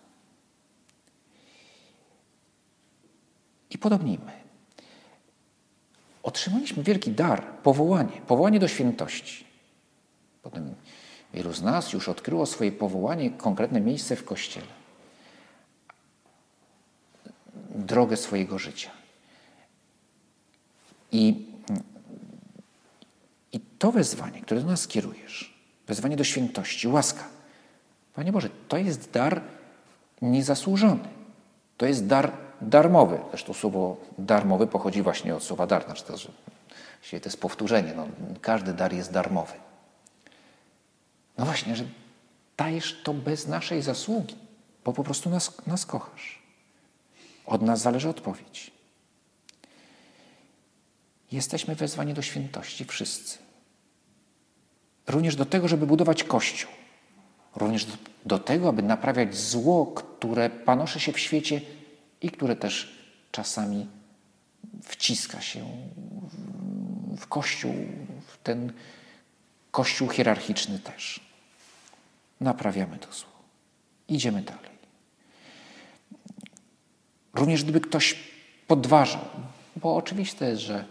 I 3.70 3.78
podobnijmy. 3.78 4.43
Otrzymaliśmy 6.24 6.82
wielki 6.82 7.10
dar, 7.10 7.46
powołanie, 7.62 8.20
powołanie 8.26 8.60
do 8.60 8.68
świętości. 8.68 9.44
Potem 10.42 10.74
wielu 11.34 11.52
z 11.52 11.62
nas 11.62 11.92
już 11.92 12.08
odkryło 12.08 12.46
swoje 12.46 12.72
powołanie, 12.72 13.30
konkretne 13.30 13.80
miejsce 13.80 14.16
w 14.16 14.24
Kościele. 14.24 14.66
Drogę 17.70 18.16
swojego 18.16 18.58
życia. 18.58 18.90
I, 21.12 21.46
I 23.52 23.60
to 23.60 23.92
wezwanie, 23.92 24.40
które 24.40 24.60
do 24.60 24.66
nas 24.66 24.88
kierujesz, 24.88 25.54
wezwanie 25.86 26.16
do 26.16 26.24
świętości, 26.24 26.88
łaska. 26.88 27.24
Panie 28.14 28.32
Boże, 28.32 28.48
to 28.68 28.76
jest 28.76 29.10
dar 29.10 29.40
niezasłużony. 30.22 31.08
To 31.76 31.86
jest 31.86 32.06
dar 32.06 32.43
darmowy. 32.60 33.18
Zresztą 33.28 33.52
słowo 33.52 33.96
darmowy 34.18 34.66
pochodzi 34.66 35.02
właśnie 35.02 35.36
od 35.36 35.42
słowa 35.42 35.66
dar. 35.66 35.84
Znaczy 35.84 36.04
to, 36.04 36.16
że 36.16 36.28
to 37.10 37.28
jest 37.28 37.40
powtórzenie. 37.40 37.94
No, 37.96 38.06
każdy 38.40 38.72
dar 38.72 38.92
jest 38.92 39.12
darmowy. 39.12 39.52
No 41.38 41.44
właśnie, 41.44 41.76
że 41.76 41.84
dajesz 42.56 43.02
to 43.04 43.14
bez 43.14 43.46
naszej 43.46 43.82
zasługi, 43.82 44.36
bo 44.84 44.92
po 44.92 45.04
prostu 45.04 45.30
nas, 45.30 45.66
nas 45.66 45.86
kochasz. 45.86 46.42
Od 47.46 47.62
nas 47.62 47.80
zależy 47.80 48.08
odpowiedź. 48.08 48.70
Jesteśmy 51.32 51.74
wezwani 51.74 52.14
do 52.14 52.22
świętości 52.22 52.84
wszyscy. 52.84 53.38
Również 55.06 55.36
do 55.36 55.44
tego, 55.44 55.68
żeby 55.68 55.86
budować 55.86 56.24
Kościół. 56.24 56.70
Również 57.56 57.84
do, 57.84 57.96
do 58.26 58.38
tego, 58.38 58.68
aby 58.68 58.82
naprawiać 58.82 59.36
zło, 59.36 59.86
które 59.86 60.50
panoszy 60.50 61.00
się 61.00 61.12
w 61.12 61.18
świecie 61.18 61.60
i 62.24 62.30
które 62.30 62.56
też 62.56 62.98
czasami 63.32 63.86
wciska 64.82 65.40
się 65.40 65.66
w 67.16 67.26
Kościół, 67.26 67.74
w 68.26 68.38
ten 68.42 68.72
Kościół 69.70 70.08
hierarchiczny 70.08 70.78
też. 70.78 71.20
Naprawiamy 72.40 72.98
to 72.98 73.12
zło. 73.12 73.28
Idziemy 74.08 74.42
dalej. 74.42 74.74
Również 77.34 77.62
gdyby 77.62 77.80
ktoś 77.80 78.16
podważał, 78.66 79.24
bo 79.76 79.96
oczywiste 79.96 80.48
jest, 80.48 80.62
że, 80.62 80.84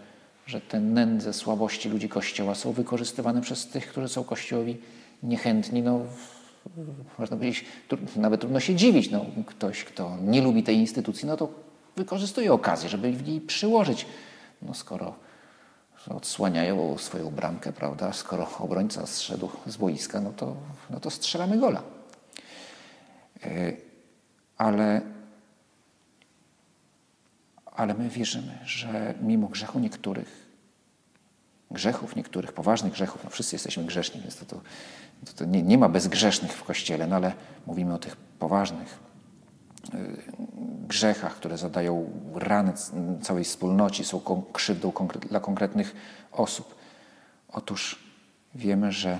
że 0.48 0.62
te 0.62 0.80
nędze, 0.80 1.34
słabości 1.34 1.89
ludzi 1.89 2.10
Kościoła 2.10 2.56
są 2.56 2.72
wykorzystywane 2.72 3.41
przez 3.41 3.67
tych, 3.67 3.88
którzy 3.88 4.10
są 4.10 4.24
Kościołowi 4.24 4.78
niechętni, 5.24 5.82
no 5.82 6.00
można 7.20 7.38
powiedzieć, 7.38 7.66
nawet 8.16 8.42
trudno 8.42 8.60
się 8.60 8.76
dziwić. 8.76 9.12
No, 9.12 9.26
ktoś, 9.46 9.84
kto 9.84 10.18
nie 10.22 10.42
lubi 10.42 10.64
tej 10.64 10.78
instytucji, 10.78 11.28
no 11.28 11.38
to 11.38 11.50
wykorzystuje 11.96 12.54
okazję, 12.54 12.90
żeby 12.90 13.12
w 13.12 13.28
niej 13.28 13.42
przyłożyć. 13.42 14.06
No 14.62 14.74
skoro 14.74 15.16
odsłaniają 16.10 16.98
swoją 16.98 17.32
bramkę, 17.32 17.74
prawda? 17.74 18.14
Skoro 18.14 18.58
obrońca 18.60 19.08
zszedł 19.08 19.50
z 19.66 19.78
boiska, 19.78 20.22
no 20.22 20.32
to, 20.32 20.56
no 20.90 21.00
to 21.00 21.10
strzelamy 21.10 21.58
gola. 21.58 21.84
E, 23.44 23.74
ale, 24.58 25.02
ale 27.66 27.94
my 27.94 28.10
wierzymy, 28.10 28.60
że 28.66 29.14
mimo 29.22 29.48
grzechu 29.48 29.80
niektórych, 29.80 30.46
grzechów 31.72 32.16
niektórych, 32.16 32.54
poważnych 32.54 32.94
grzechów, 32.94 33.24
no 33.24 33.30
wszyscy 33.30 33.56
jesteśmy 33.56 33.84
grzeszni, 33.84 34.22
więc 34.22 34.36
to, 34.38 34.46
to, 34.46 34.62
to 35.36 35.46
nie, 35.46 35.64
nie 35.64 35.78
ma 35.78 35.90
bezgrzesznych 35.90 36.54
w 36.54 36.64
Kościele, 36.64 37.08
no 37.08 37.16
ale 37.16 37.34
mówimy 37.66 37.94
o 37.94 37.98
tych 37.98 38.16
poważnych 38.16 39.00
e, 39.94 39.98
grzechach, 40.88 41.36
które 41.36 41.58
zadają 41.58 42.10
rany 42.34 42.74
całej 43.22 43.44
wspólnocie, 43.44 44.04
są 44.04 44.22
krzywdą 44.54 44.94
dla 45.30 45.40
konkretnych 45.40 45.96
osób. 46.32 46.76
Otóż 47.50 48.00
wiemy, 48.56 48.92
że, 48.92 49.20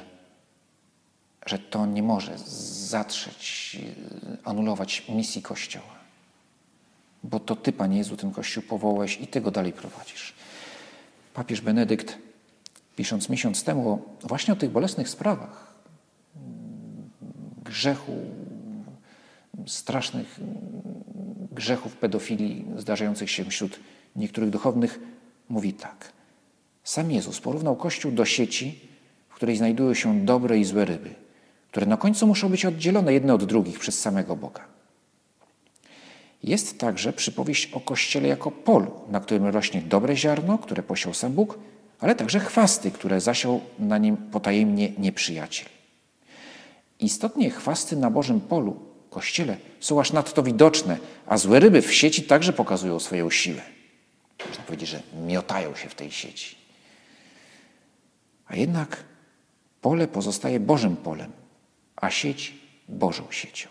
że 1.46 1.60
to 1.60 1.86
nie 1.86 2.04
może 2.04 2.38
zatrzeć, 2.90 3.78
anulować 4.44 5.06
misji 5.10 5.42
Kościoła. 5.42 5.94
Bo 7.24 7.40
to 7.40 7.56
Ty, 7.56 7.72
Panie 7.72 7.98
Jezu, 7.98 8.18
ten 8.18 8.32
Kościół 8.32 8.64
powołałeś 8.64 9.22
i 9.22 9.28
Ty 9.28 9.42
go 9.42 9.52
dalej 9.52 9.74
prowadzisz. 9.74 10.34
Papież 11.34 11.62
Benedykt, 11.62 12.18
pisząc 12.96 13.30
miesiąc 13.30 13.64
temu 13.64 14.02
właśnie 14.24 14.54
o 14.54 14.58
tych 14.58 14.72
bolesnych 14.72 15.10
sprawach, 15.10 15.73
grzechu, 17.74 18.16
strasznych 19.68 20.40
grzechów 21.52 21.98
pedofilii 21.98 22.66
zdarzających 22.78 23.32
się 23.32 23.46
wśród 23.46 23.80
niektórych 24.16 24.50
duchownych, 24.50 25.00
mówi 25.50 25.74
tak. 25.74 26.12
Sam 26.84 27.12
Jezus 27.12 27.42
porównał 27.42 27.76
Kościół 27.76 28.12
do 28.12 28.26
sieci, 28.26 28.80
w 29.30 29.36
której 29.36 29.58
znajdują 29.58 29.94
się 29.94 30.26
dobre 30.26 30.58
i 30.58 30.64
złe 30.64 30.86
ryby, 30.86 31.10
które 31.72 31.86
na 31.86 31.98
końcu 31.98 32.28
muszą 32.28 32.50
być 32.50 32.66
oddzielone 32.66 33.14
jedne 33.14 33.34
od 33.34 33.44
drugich 33.44 33.80
przez 33.80 34.00
samego 34.00 34.36
Boga. 34.36 34.66
Jest 36.44 36.80
także 36.80 37.14
przypowieść 37.14 37.74
o 37.74 37.80
Kościele 37.80 38.28
jako 38.28 38.52
polu, 38.52 38.92
na 39.10 39.20
którym 39.20 39.46
rośnie 39.46 39.82
dobre 39.82 40.16
ziarno, 40.16 40.58
które 40.58 40.84
posiał 40.84 41.14
sam 41.14 41.34
Bóg, 41.34 41.60
ale 42.00 42.16
także 42.16 42.40
chwasty, 42.40 42.92
które 42.92 43.22
zasiał 43.22 43.62
na 43.80 43.98
nim 43.98 44.18
potajemnie 44.18 44.92
nieprzyjaciel. 44.98 45.73
Istotnie 47.04 47.50
chwasty 47.50 47.96
na 47.96 48.10
Bożym 48.10 48.42
polu 48.42 48.80
kościele 49.10 49.58
są 49.80 50.00
aż 50.00 50.14
nadto 50.14 50.44
widoczne, 50.44 50.98
a 51.26 51.38
złe 51.38 51.60
ryby 51.60 51.82
w 51.82 51.94
sieci 51.94 52.24
także 52.24 52.54
pokazują 52.54 53.00
swoją 53.00 53.30
siłę. 53.30 53.62
Można 54.48 54.64
powiedzieć, 54.64 54.90
że 54.90 55.02
miotają 55.28 55.76
się 55.76 55.90
w 55.90 55.96
tej 55.96 56.12
sieci. 56.12 56.56
A 58.48 58.56
jednak 58.56 59.04
pole 59.82 60.08
pozostaje 60.08 60.60
Bożym 60.60 60.96
polem, 60.96 61.32
a 61.96 62.10
sieć 62.10 62.54
Bożą 62.90 63.24
siecią. 63.30 63.70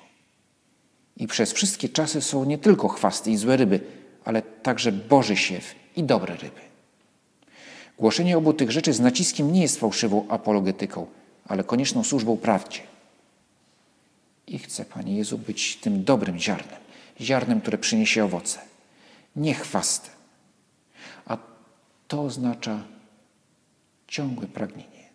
I 1.16 1.26
przez 1.26 1.52
wszystkie 1.52 1.88
czasy 1.88 2.22
są 2.22 2.44
nie 2.44 2.58
tylko 2.58 2.88
chwasty 2.88 3.30
i 3.30 3.36
złe 3.36 3.56
ryby, 3.56 3.80
ale 4.24 4.42
także 4.42 4.92
Boży 4.92 5.36
siew 5.36 5.74
i 5.96 6.02
dobre 6.02 6.36
ryby. 6.36 6.60
Głoszenie 7.98 8.38
obu 8.38 8.52
tych 8.52 8.70
rzeczy 8.70 8.92
z 8.92 9.00
naciskiem 9.00 9.52
nie 9.52 9.62
jest 9.62 9.80
fałszywą 9.80 10.28
apologetyką, 10.28 11.06
ale 11.46 11.64
konieczną 11.64 12.04
służbą 12.04 12.36
prawdzie. 12.36 12.91
I 14.52 14.58
chcę, 14.58 14.84
Panie 14.84 15.16
Jezu, 15.16 15.38
być 15.38 15.76
tym 15.76 16.04
dobrym 16.04 16.38
ziarnem, 16.38 16.80
ziarnem, 17.20 17.60
które 17.60 17.78
przyniesie 17.78 18.24
owoce, 18.24 18.60
nie 19.36 19.54
chwastem. 19.54 20.14
A 21.26 21.38
to 22.08 22.22
oznacza 22.22 22.84
ciągłe 24.08 24.46
pragnienie 24.46 25.08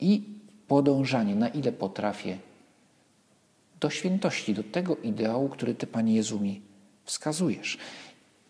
i 0.00 0.22
podążanie, 0.68 1.34
na 1.34 1.48
ile 1.48 1.72
potrafię, 1.72 2.38
do 3.80 3.90
świętości, 3.90 4.54
do 4.54 4.62
tego 4.62 4.96
ideału, 4.96 5.48
który 5.48 5.74
Ty, 5.74 5.86
Panie 5.86 6.14
Jezu, 6.14 6.40
mi 6.40 6.60
wskazujesz 7.04 7.78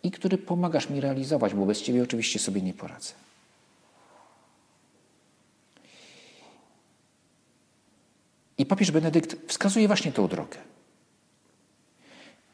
i 0.03 0.11
który 0.11 0.39
pomagasz 0.39 0.91
mi 0.91 1.01
realizować, 1.01 1.55
bo 1.55 1.67
bez 1.67 1.83
Ciebie 1.83 2.03
oczywiście 2.03 2.39
sobie 2.39 2.63
nie 2.63 2.75
poradzę. 2.75 3.13
I 8.61 8.67
papież 8.67 8.91
Benedykt 8.91 9.37
wskazuje 9.47 9.87
właśnie 9.87 10.13
tę 10.13 10.29
drogę. 10.29 10.59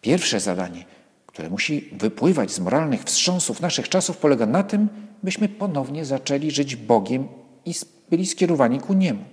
Pierwsze 0.00 0.40
zadanie, 0.40 0.84
które 1.26 1.50
musi 1.50 1.88
wypływać 1.92 2.50
z 2.52 2.60
moralnych 2.60 3.04
wstrząsów 3.04 3.60
naszych 3.60 3.88
czasów, 3.88 4.16
polega 4.16 4.46
na 4.46 4.62
tym, 4.62 4.88
byśmy 5.22 5.48
ponownie 5.48 6.04
zaczęli 6.04 6.50
żyć 6.50 6.76
Bogiem 6.76 7.28
i 7.64 7.74
byli 8.10 8.26
skierowani 8.26 8.80
ku 8.80 8.94
Niemu. 8.94 9.24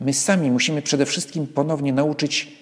My 0.00 0.14
sami 0.14 0.50
musimy 0.50 0.82
przede 0.82 1.06
wszystkim 1.06 1.46
ponownie 1.46 1.92
nauczyć, 1.92 2.52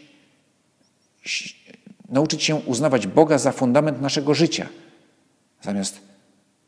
nauczyć 2.09 2.43
się 2.43 2.55
uznawać 2.55 3.07
Boga 3.07 3.39
za 3.39 3.53
fundament 3.53 4.01
naszego 4.01 4.35
życia, 4.35 4.69
zamiast 5.63 6.01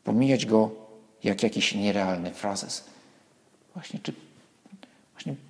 pomijać 0.04 0.46
Go 0.46 0.70
jak 1.24 1.42
jakiś 1.42 1.74
nierealny 1.74 2.34
frazes. 2.34 2.84
Właśnie, 3.74 4.00
czy 4.02 4.12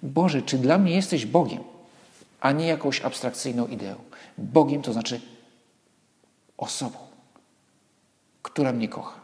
Boże, 0.02 0.42
czy 0.42 0.58
dla 0.58 0.78
mnie 0.78 0.94
jesteś 0.94 1.26
Bogiem, 1.26 1.64
a 2.40 2.52
nie 2.52 2.66
jakąś 2.66 3.00
abstrakcyjną 3.00 3.66
ideą? 3.66 3.94
Bogiem 4.38 4.82
to 4.82 4.92
znaczy 4.92 5.20
osobą, 6.56 6.98
która 8.42 8.72
mnie 8.72 8.88
kocha. 8.88 9.20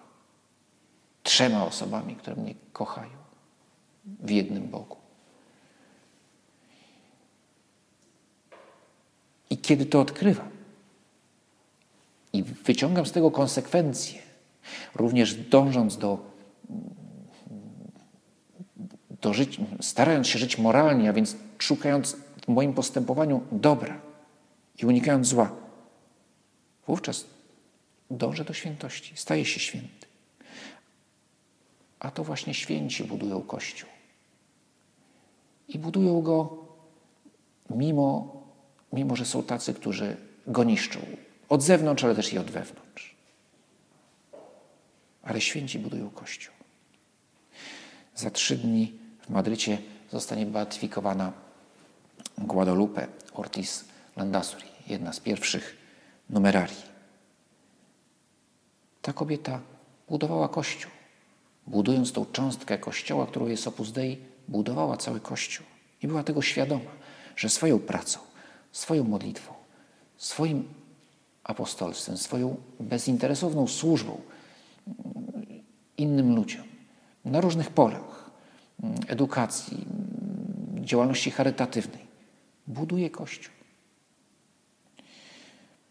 Trzema 1.23 1.65
osobami, 1.65 2.17
które 2.17 2.37
mnie 2.37 2.55
kochają 2.73 3.11
w 4.05 4.31
jednym 4.31 4.69
Bogu. 4.69 4.97
I 9.51 9.59
kiedy 9.59 9.87
to 9.87 10.01
odkrywam 10.01 10.51
i 12.33 12.43
wyciągam 12.43 13.07
z 13.07 13.13
tego 13.13 13.31
konsekwencje, 13.31 14.23
również 14.95 15.35
dążąc 15.35 15.99
do 15.99 16.19
żyć, 19.25 19.61
starając 19.81 20.27
się 20.27 20.39
żyć 20.39 20.59
moralnie, 20.59 21.11
a 21.11 21.13
więc 21.13 21.37
szukając 21.59 22.17
w 22.45 22.49
moim 22.49 22.75
postępowaniu 22.75 23.41
dobra 23.53 24.01
i 24.83 24.87
unikając 24.87 25.27
zła, 25.27 25.53
wówczas 26.87 27.25
dążę 28.11 28.45
do 28.45 28.53
świętości, 28.53 29.13
staję 29.17 29.45
się 29.45 29.61
święty. 29.61 30.07
A 32.01 32.11
to 32.11 32.25
właśnie 32.25 32.55
święci 32.55 33.05
budują 33.05 33.43
Kościół. 33.43 33.89
I 35.69 35.79
budują 35.79 36.23
go 36.23 36.65
mimo, 37.71 38.43
mimo 38.93 39.17
że 39.17 39.25
są 39.25 39.43
tacy, 39.43 39.75
którzy 39.75 40.17
go 40.47 40.65
niszczą. 40.65 41.01
Od 41.49 41.63
zewnątrz, 41.63 42.05
ale 42.05 42.15
też 42.15 42.33
i 42.33 42.39
od 42.39 42.51
wewnątrz. 42.51 43.15
Ale 45.23 45.41
święci 45.41 45.79
budują 45.79 46.11
Kościół. 46.11 46.55
Za 48.15 48.31
trzy 48.31 48.57
dni 48.57 48.99
w 49.29 49.31
Madrycie 49.31 49.79
zostanie 50.13 50.47
beatyfikowana 50.47 51.33
Guadalupe 52.39 53.07
Ortiz 53.35 53.85
Landazuri, 54.17 54.65
jedna 54.87 55.13
z 55.13 55.21
pierwszych 55.21 55.77
numerarii. 56.31 56.83
Ta 59.03 59.13
kobieta 59.13 59.61
budowała 60.09 60.49
kościół. 60.49 60.91
Budując 61.67 62.13
tą 62.13 62.27
cząstkę 62.33 62.79
kościoła, 62.79 63.27
którą 63.27 63.47
jest 63.47 63.67
Opus 63.67 63.93
Dei, 63.93 64.19
budowała 64.49 64.97
cały 64.97 65.21
kościół. 65.21 65.67
I 66.03 66.09
była 66.09 66.23
tego 66.23 66.43
świadoma, 66.43 66.91
że 67.37 67.49
swoją 67.49 67.79
pracą, 67.79 68.19
swoją 68.73 69.05
modlitwą, 69.05 69.53
swoim 70.17 70.69
apostolstwem, 71.45 72.17
swoją 72.17 72.57
bezinteresowną 72.81 73.67
służbą 73.67 74.21
innym 75.97 76.35
ludziom 76.35 76.65
na 77.25 77.41
różnych 77.41 77.71
polach 77.71 78.18
edukacji, 79.09 79.87
działalności 80.81 81.31
charytatywnej. 81.31 82.07
Buduje 82.67 83.11
Kościół. 83.11 83.53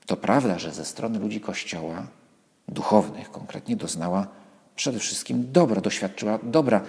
To 0.06 0.17
prawda, 0.17 0.60
że 0.60 0.71
ze 0.71 0.86
strony 0.86 1.19
ludzi 1.19 1.41
Kościoła, 1.41 2.08
duchownych 2.67 3.32
konkretnie, 3.32 3.76
doznała 3.76 4.28
przede 4.76 5.00
wszystkim 5.00 5.52
dobra, 5.52 5.82
doświadczyła 5.82 6.39
dobra. 6.43 6.82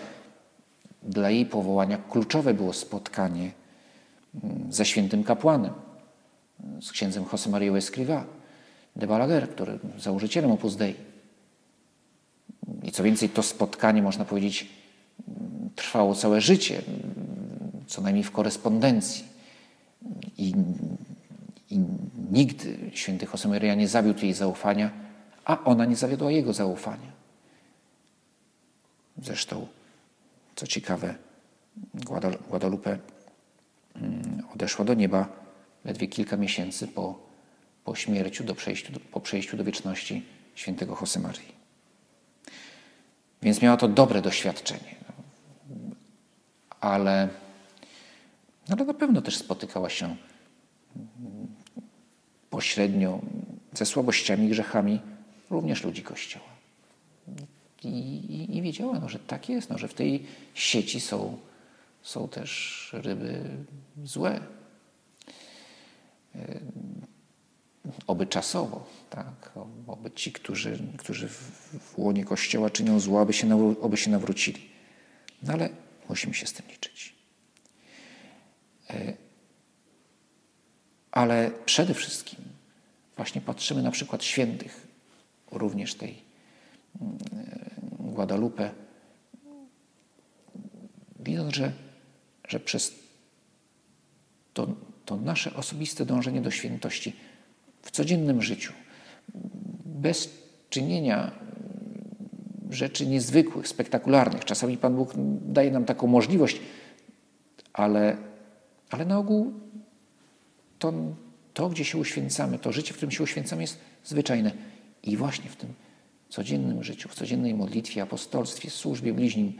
Dla 1.03 1.31
jej 1.31 1.47
powołania 1.47 1.99
kluczowe 2.11 2.55
było 2.55 2.73
spotkanie 2.73 3.53
mm, 4.45 4.73
ze 4.73 4.85
świętym 4.85 5.25
kapłanem, 5.25 5.73
z 6.81 6.93
księdzem 6.93 7.25
José 7.25 7.51
María 7.51 7.73
Escrivá 7.73 8.25
de 8.97 9.07
Balaguer, 9.07 9.49
który 9.51 9.79
założycielem 9.99 10.51
Opus 10.51 10.77
Dei. 10.77 10.95
I 12.83 12.93
co 12.93 13.03
więcej, 13.03 13.29
to 13.29 13.43
spotkanie, 13.43 14.03
można 14.03 14.25
powiedzieć, 14.25 14.67
trwało 15.77 16.15
całe 16.15 16.41
życie, 16.41 16.83
co 17.87 18.03
najmniej 18.03 18.25
w 18.25 18.31
korespondencji. 18.31 19.25
I, 20.39 20.55
i 21.71 21.79
nigdy 22.31 22.79
święty 22.95 23.27
Josemaria 23.33 23.75
nie 23.75 23.89
zawiódł 23.89 24.25
jej 24.25 24.35
zaufania, 24.35 24.91
a 25.45 25.65
ona 25.65 25.85
nie 25.85 25.97
zawiodła 25.97 26.31
jego 26.31 26.53
zaufania. 26.53 27.13
Zresztą, 29.23 29.67
co 30.57 30.67
ciekawe, 30.67 31.15
Guadalupe 32.51 32.99
mm, 33.97 34.43
odeszła 34.55 34.85
do 34.85 34.95
nieba 34.95 35.29
ledwie 35.85 36.09
kilka 36.09 36.37
miesięcy 36.37 36.89
po, 36.89 37.19
po 37.85 37.95
śmierci, 37.95 38.45
do 38.45 38.55
przejściu, 38.55 38.93
po 39.13 39.21
przejściu 39.21 39.57
do 39.57 39.65
wieczności 39.65 40.25
świętego 40.55 40.99
Josemarii. 41.01 41.59
Więc 43.43 43.63
miała 43.63 43.77
to 43.77 43.89
dobre 43.89 44.23
doświadczenie. 44.23 44.98
Ale, 46.81 47.29
ale 48.69 48.85
na 48.85 48.95
pewno 48.95 49.23
też 49.23 49.37
spotykała 49.37 49.91
się 49.91 50.17
pośrednio 52.51 53.21
ze 53.73 53.87
słabościami 53.87 54.47
i 54.47 54.51
grzechami 54.51 55.01
również 55.51 55.85
ludzi 55.85 56.03
Kościoła. 56.03 56.45
I, 57.85 57.89
i, 57.89 58.57
i 58.57 58.63
wiedziała, 58.63 58.99
no, 58.99 59.09
że 59.09 59.19
tak 59.19 59.49
jest, 59.49 59.71
no, 59.71 59.79
że 59.79 59.89
w 59.89 59.95
tej 59.95 60.27
sieci 60.55 61.01
są, 61.01 61.39
są 62.03 62.29
też 62.29 62.91
ryby 62.93 63.45
złe. 64.05 64.41
Oby 68.07 68.27
czasowo, 68.27 68.87
tak? 69.11 69.53
Oby 69.87 70.11
ci, 70.11 70.33
którzy, 70.33 70.79
którzy 70.97 71.29
w 71.29 71.99
łonie 71.99 72.25
Kościoła 72.25 72.71
czynią 72.71 73.01
zło, 73.01 73.21
aby 73.21 73.33
się, 73.33 73.77
oby 73.81 73.97
się 73.97 74.11
nawrócili. 74.11 74.61
No 75.43 75.53
ale 75.53 75.69
musimy 76.09 76.35
się 76.35 76.47
z 76.47 76.53
tym 76.53 76.67
liczyć. 76.69 77.15
E, 78.91 79.13
ale 81.11 81.51
przede 81.67 81.95
wszystkim 81.95 82.39
właśnie 83.17 83.41
patrzymy 83.41 83.83
na 83.83 83.91
przykład 83.91 84.25
świętych, 84.25 84.87
również 85.51 85.95
tej 85.95 86.23
mm, 87.01 87.19
Guadalupe, 87.99 88.71
widząc, 91.21 91.55
że, 91.55 91.73
że 92.49 92.61
przez 92.61 92.95
to, 94.55 94.69
to 95.05 95.17
nasze 95.17 95.55
osobiste 95.55 96.07
dążenie 96.07 96.41
do 96.41 96.51
świętości 96.51 97.17
w 97.83 97.91
codziennym 97.91 98.43
życiu, 98.43 98.73
bez 99.85 100.29
czynienia 100.71 101.33
rzeczy 102.71 103.07
niezwykłych, 103.07 103.69
spektakularnych. 103.69 104.45
Czasami 104.45 104.77
Pan 104.77 104.97
Bóg 104.97 105.13
daje 105.43 105.71
nam 105.71 105.85
taką 105.85 106.07
możliwość, 106.07 106.61
ale, 107.73 108.17
ale 108.91 109.05
na 109.05 109.19
ogół 109.19 109.53
to, 110.79 110.93
to, 111.55 111.69
gdzie 111.69 111.85
się 111.85 111.99
uświęcamy, 111.99 112.59
to 112.59 112.73
życie, 112.73 112.93
w 112.93 112.97
którym 112.97 113.11
się 113.11 113.23
uświęcamy, 113.23 113.63
jest 113.63 113.79
zwyczajne. 114.05 114.53
I 115.03 115.17
właśnie 115.17 115.51
w 115.51 115.57
tym 115.57 115.75
codziennym 116.29 116.85
życiu, 116.85 117.09
w 117.09 117.15
codziennej 117.15 117.55
modlitwie, 117.55 118.03
apostolstwie, 118.03 118.71
służbie 118.71 119.13
bliźnim 119.13 119.53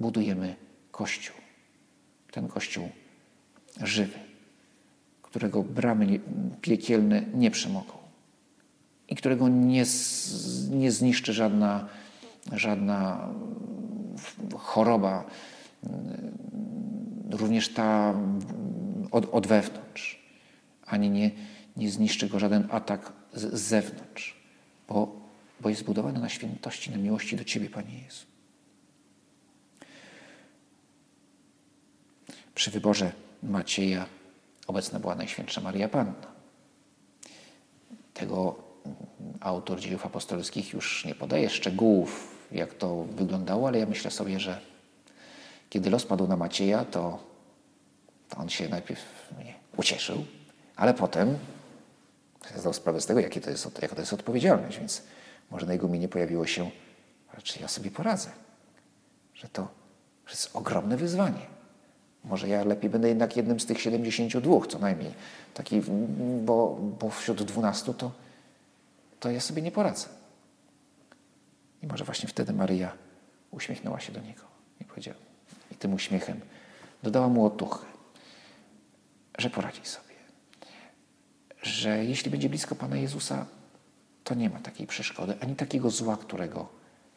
budujemy 0.00 0.56
Kościół. 0.90 1.36
Ten 2.30 2.48
Kościół 2.48 2.88
żywy, 3.82 4.18
którego 5.22 5.62
bramy 5.62 6.20
piekielne 6.60 7.22
nie 7.34 7.50
przemogą 7.50 8.01
i 9.08 9.16
którego 9.16 9.48
nie, 9.48 9.84
nie 10.70 10.92
zniszczy 10.92 11.32
żadna, 11.32 11.88
żadna 12.52 13.28
choroba, 14.56 15.24
również 17.30 17.68
ta 17.68 18.14
od, 19.10 19.34
od 19.34 19.46
wewnątrz, 19.46 20.22
ani 20.86 21.10
nie, 21.10 21.30
nie 21.76 21.90
zniszczy 21.90 22.28
go 22.28 22.38
żaden 22.38 22.68
atak 22.70 23.12
z, 23.34 23.54
z 23.54 23.60
zewnątrz, 23.60 24.36
bo, 24.88 25.16
bo 25.60 25.68
jest 25.68 25.80
zbudowana 25.80 26.20
na 26.20 26.28
świętości, 26.28 26.90
na 26.90 26.96
miłości 26.96 27.36
do 27.36 27.44
Ciebie, 27.44 27.70
Panie 27.70 27.98
Jezu. 28.02 28.26
Przy 32.54 32.70
wyborze 32.70 33.12
Macieja 33.42 34.06
obecna 34.66 35.00
była 35.00 35.14
Najświętsza 35.14 35.60
Maria 35.60 35.88
Panna. 35.88 36.32
Tego 38.14 38.61
autor 39.40 39.80
dziejów 39.80 40.06
apostolskich 40.06 40.72
już 40.72 41.04
nie 41.04 41.14
podaje 41.14 41.50
szczegółów, 41.50 42.38
jak 42.52 42.74
to 42.74 43.04
wyglądało, 43.04 43.68
ale 43.68 43.78
ja 43.78 43.86
myślę 43.86 44.10
sobie, 44.10 44.40
że 44.40 44.60
kiedy 45.70 45.90
los 45.90 46.06
padł 46.06 46.26
na 46.26 46.36
Macieja, 46.36 46.84
to, 46.84 47.18
to 48.28 48.36
on 48.36 48.48
się 48.48 48.68
najpierw 48.68 49.00
ucieszył, 49.76 50.24
ale 50.76 50.94
potem 50.94 51.38
zdał 52.56 52.72
sprawę 52.72 53.00
z 53.00 53.06
tego, 53.06 53.20
jakie 53.20 53.40
to 53.40 53.50
jest, 53.50 53.82
jaka 53.82 53.94
to 53.94 54.02
jest 54.02 54.12
odpowiedzialność, 54.12 54.78
więc 54.78 55.02
może 55.50 55.66
na 55.66 55.72
jego 55.72 55.88
minie 55.88 56.08
pojawiło 56.08 56.46
się, 56.46 56.70
czy 57.42 57.60
ja 57.60 57.68
sobie 57.68 57.90
poradzę, 57.90 58.30
że 59.34 59.48
to, 59.48 59.68
że 60.26 60.32
jest 60.32 60.56
ogromne 60.56 60.96
wyzwanie. 60.96 61.46
Może 62.24 62.48
ja 62.48 62.64
lepiej 62.64 62.90
będę 62.90 63.08
jednak 63.08 63.36
jednym 63.36 63.60
z 63.60 63.66
tych 63.66 63.80
72, 63.80 64.66
co 64.68 64.78
najmniej. 64.78 65.12
Taki, 65.54 65.82
bo, 66.44 66.78
bo 67.00 67.10
wśród 67.10 67.42
12 67.42 67.94
to, 67.94 68.10
to 69.22 69.30
ja 69.30 69.40
sobie 69.40 69.62
nie 69.62 69.72
poradzę. 69.72 70.08
I 71.82 71.86
może 71.86 72.04
właśnie 72.04 72.28
wtedy 72.28 72.52
Maryja 72.52 72.92
uśmiechnęła 73.50 74.00
się 74.00 74.12
do 74.12 74.20
niego 74.20 74.42
i 74.80 74.84
powiedziała, 74.84 75.18
i 75.70 75.74
tym 75.74 75.94
uśmiechem 75.94 76.40
dodała 77.02 77.28
mu 77.28 77.46
otuchy, 77.46 77.86
że 79.38 79.50
poradzi 79.50 79.80
sobie. 79.84 80.14
Że 81.62 82.04
jeśli 82.04 82.30
będzie 82.30 82.48
blisko 82.48 82.74
Pana 82.74 82.96
Jezusa, 82.96 83.46
to 84.24 84.34
nie 84.34 84.50
ma 84.50 84.60
takiej 84.60 84.86
przeszkody, 84.86 85.34
ani 85.40 85.56
takiego 85.56 85.90
zła, 85.90 86.16
którego 86.16 86.68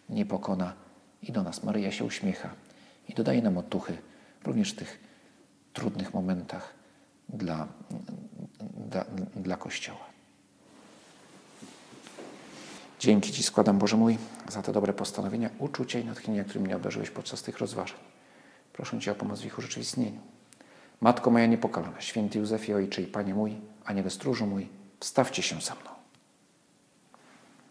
nie 0.10 0.26
pokona. 0.26 0.74
I 1.22 1.32
do 1.32 1.44
nas 1.44 1.64
Maryja 1.64 1.92
się 1.92 2.04
uśmiecha 2.04 2.50
i 3.10 3.14
dodaje 3.14 3.42
nam 3.42 3.58
otuchy 3.58 3.98
również 4.44 4.74
w 4.74 4.76
tych 4.76 5.00
trudnych 5.74 6.14
momentach 6.14 6.74
dla, 7.30 7.68
dla, 8.78 9.06
dla 9.36 9.58
Kościoła. 9.58 10.15
Dzięki 13.06 13.32
Ci 13.32 13.44
składam, 13.44 13.80
Boże 13.80 13.98
mój, 13.98 14.18
za 14.48 14.62
te 14.62 14.72
dobre 14.72 14.94
postanowienia, 14.94 15.50
uczucia 15.60 16.00
i 16.00 16.06
natchnienia, 16.06 16.44
którym 16.44 16.64
mnie 16.64 16.76
obdarzyłeś 16.76 17.10
podczas 17.10 17.44
tych 17.44 17.60
rozważań. 17.60 17.98
Proszę 18.74 19.00
Cię 19.00 19.12
o 19.12 19.16
pomoc 19.16 19.42
w 19.42 19.46
ich 19.46 19.58
urzeczywistnieniu. 19.58 20.20
Matko 21.02 21.32
moja 21.32 21.46
niepokalana, 21.46 22.02
święty 22.02 22.40
Józefie, 22.40 22.74
Ojcze 22.74 23.02
i 23.02 23.08
Panie 23.08 23.34
mój, 23.34 23.56
Aniele 23.86 24.10
stróżu 24.10 24.46
mój, 24.46 24.70
wstawcie 25.00 25.44
się 25.44 25.62
za 25.62 25.76
mną. 25.76 25.95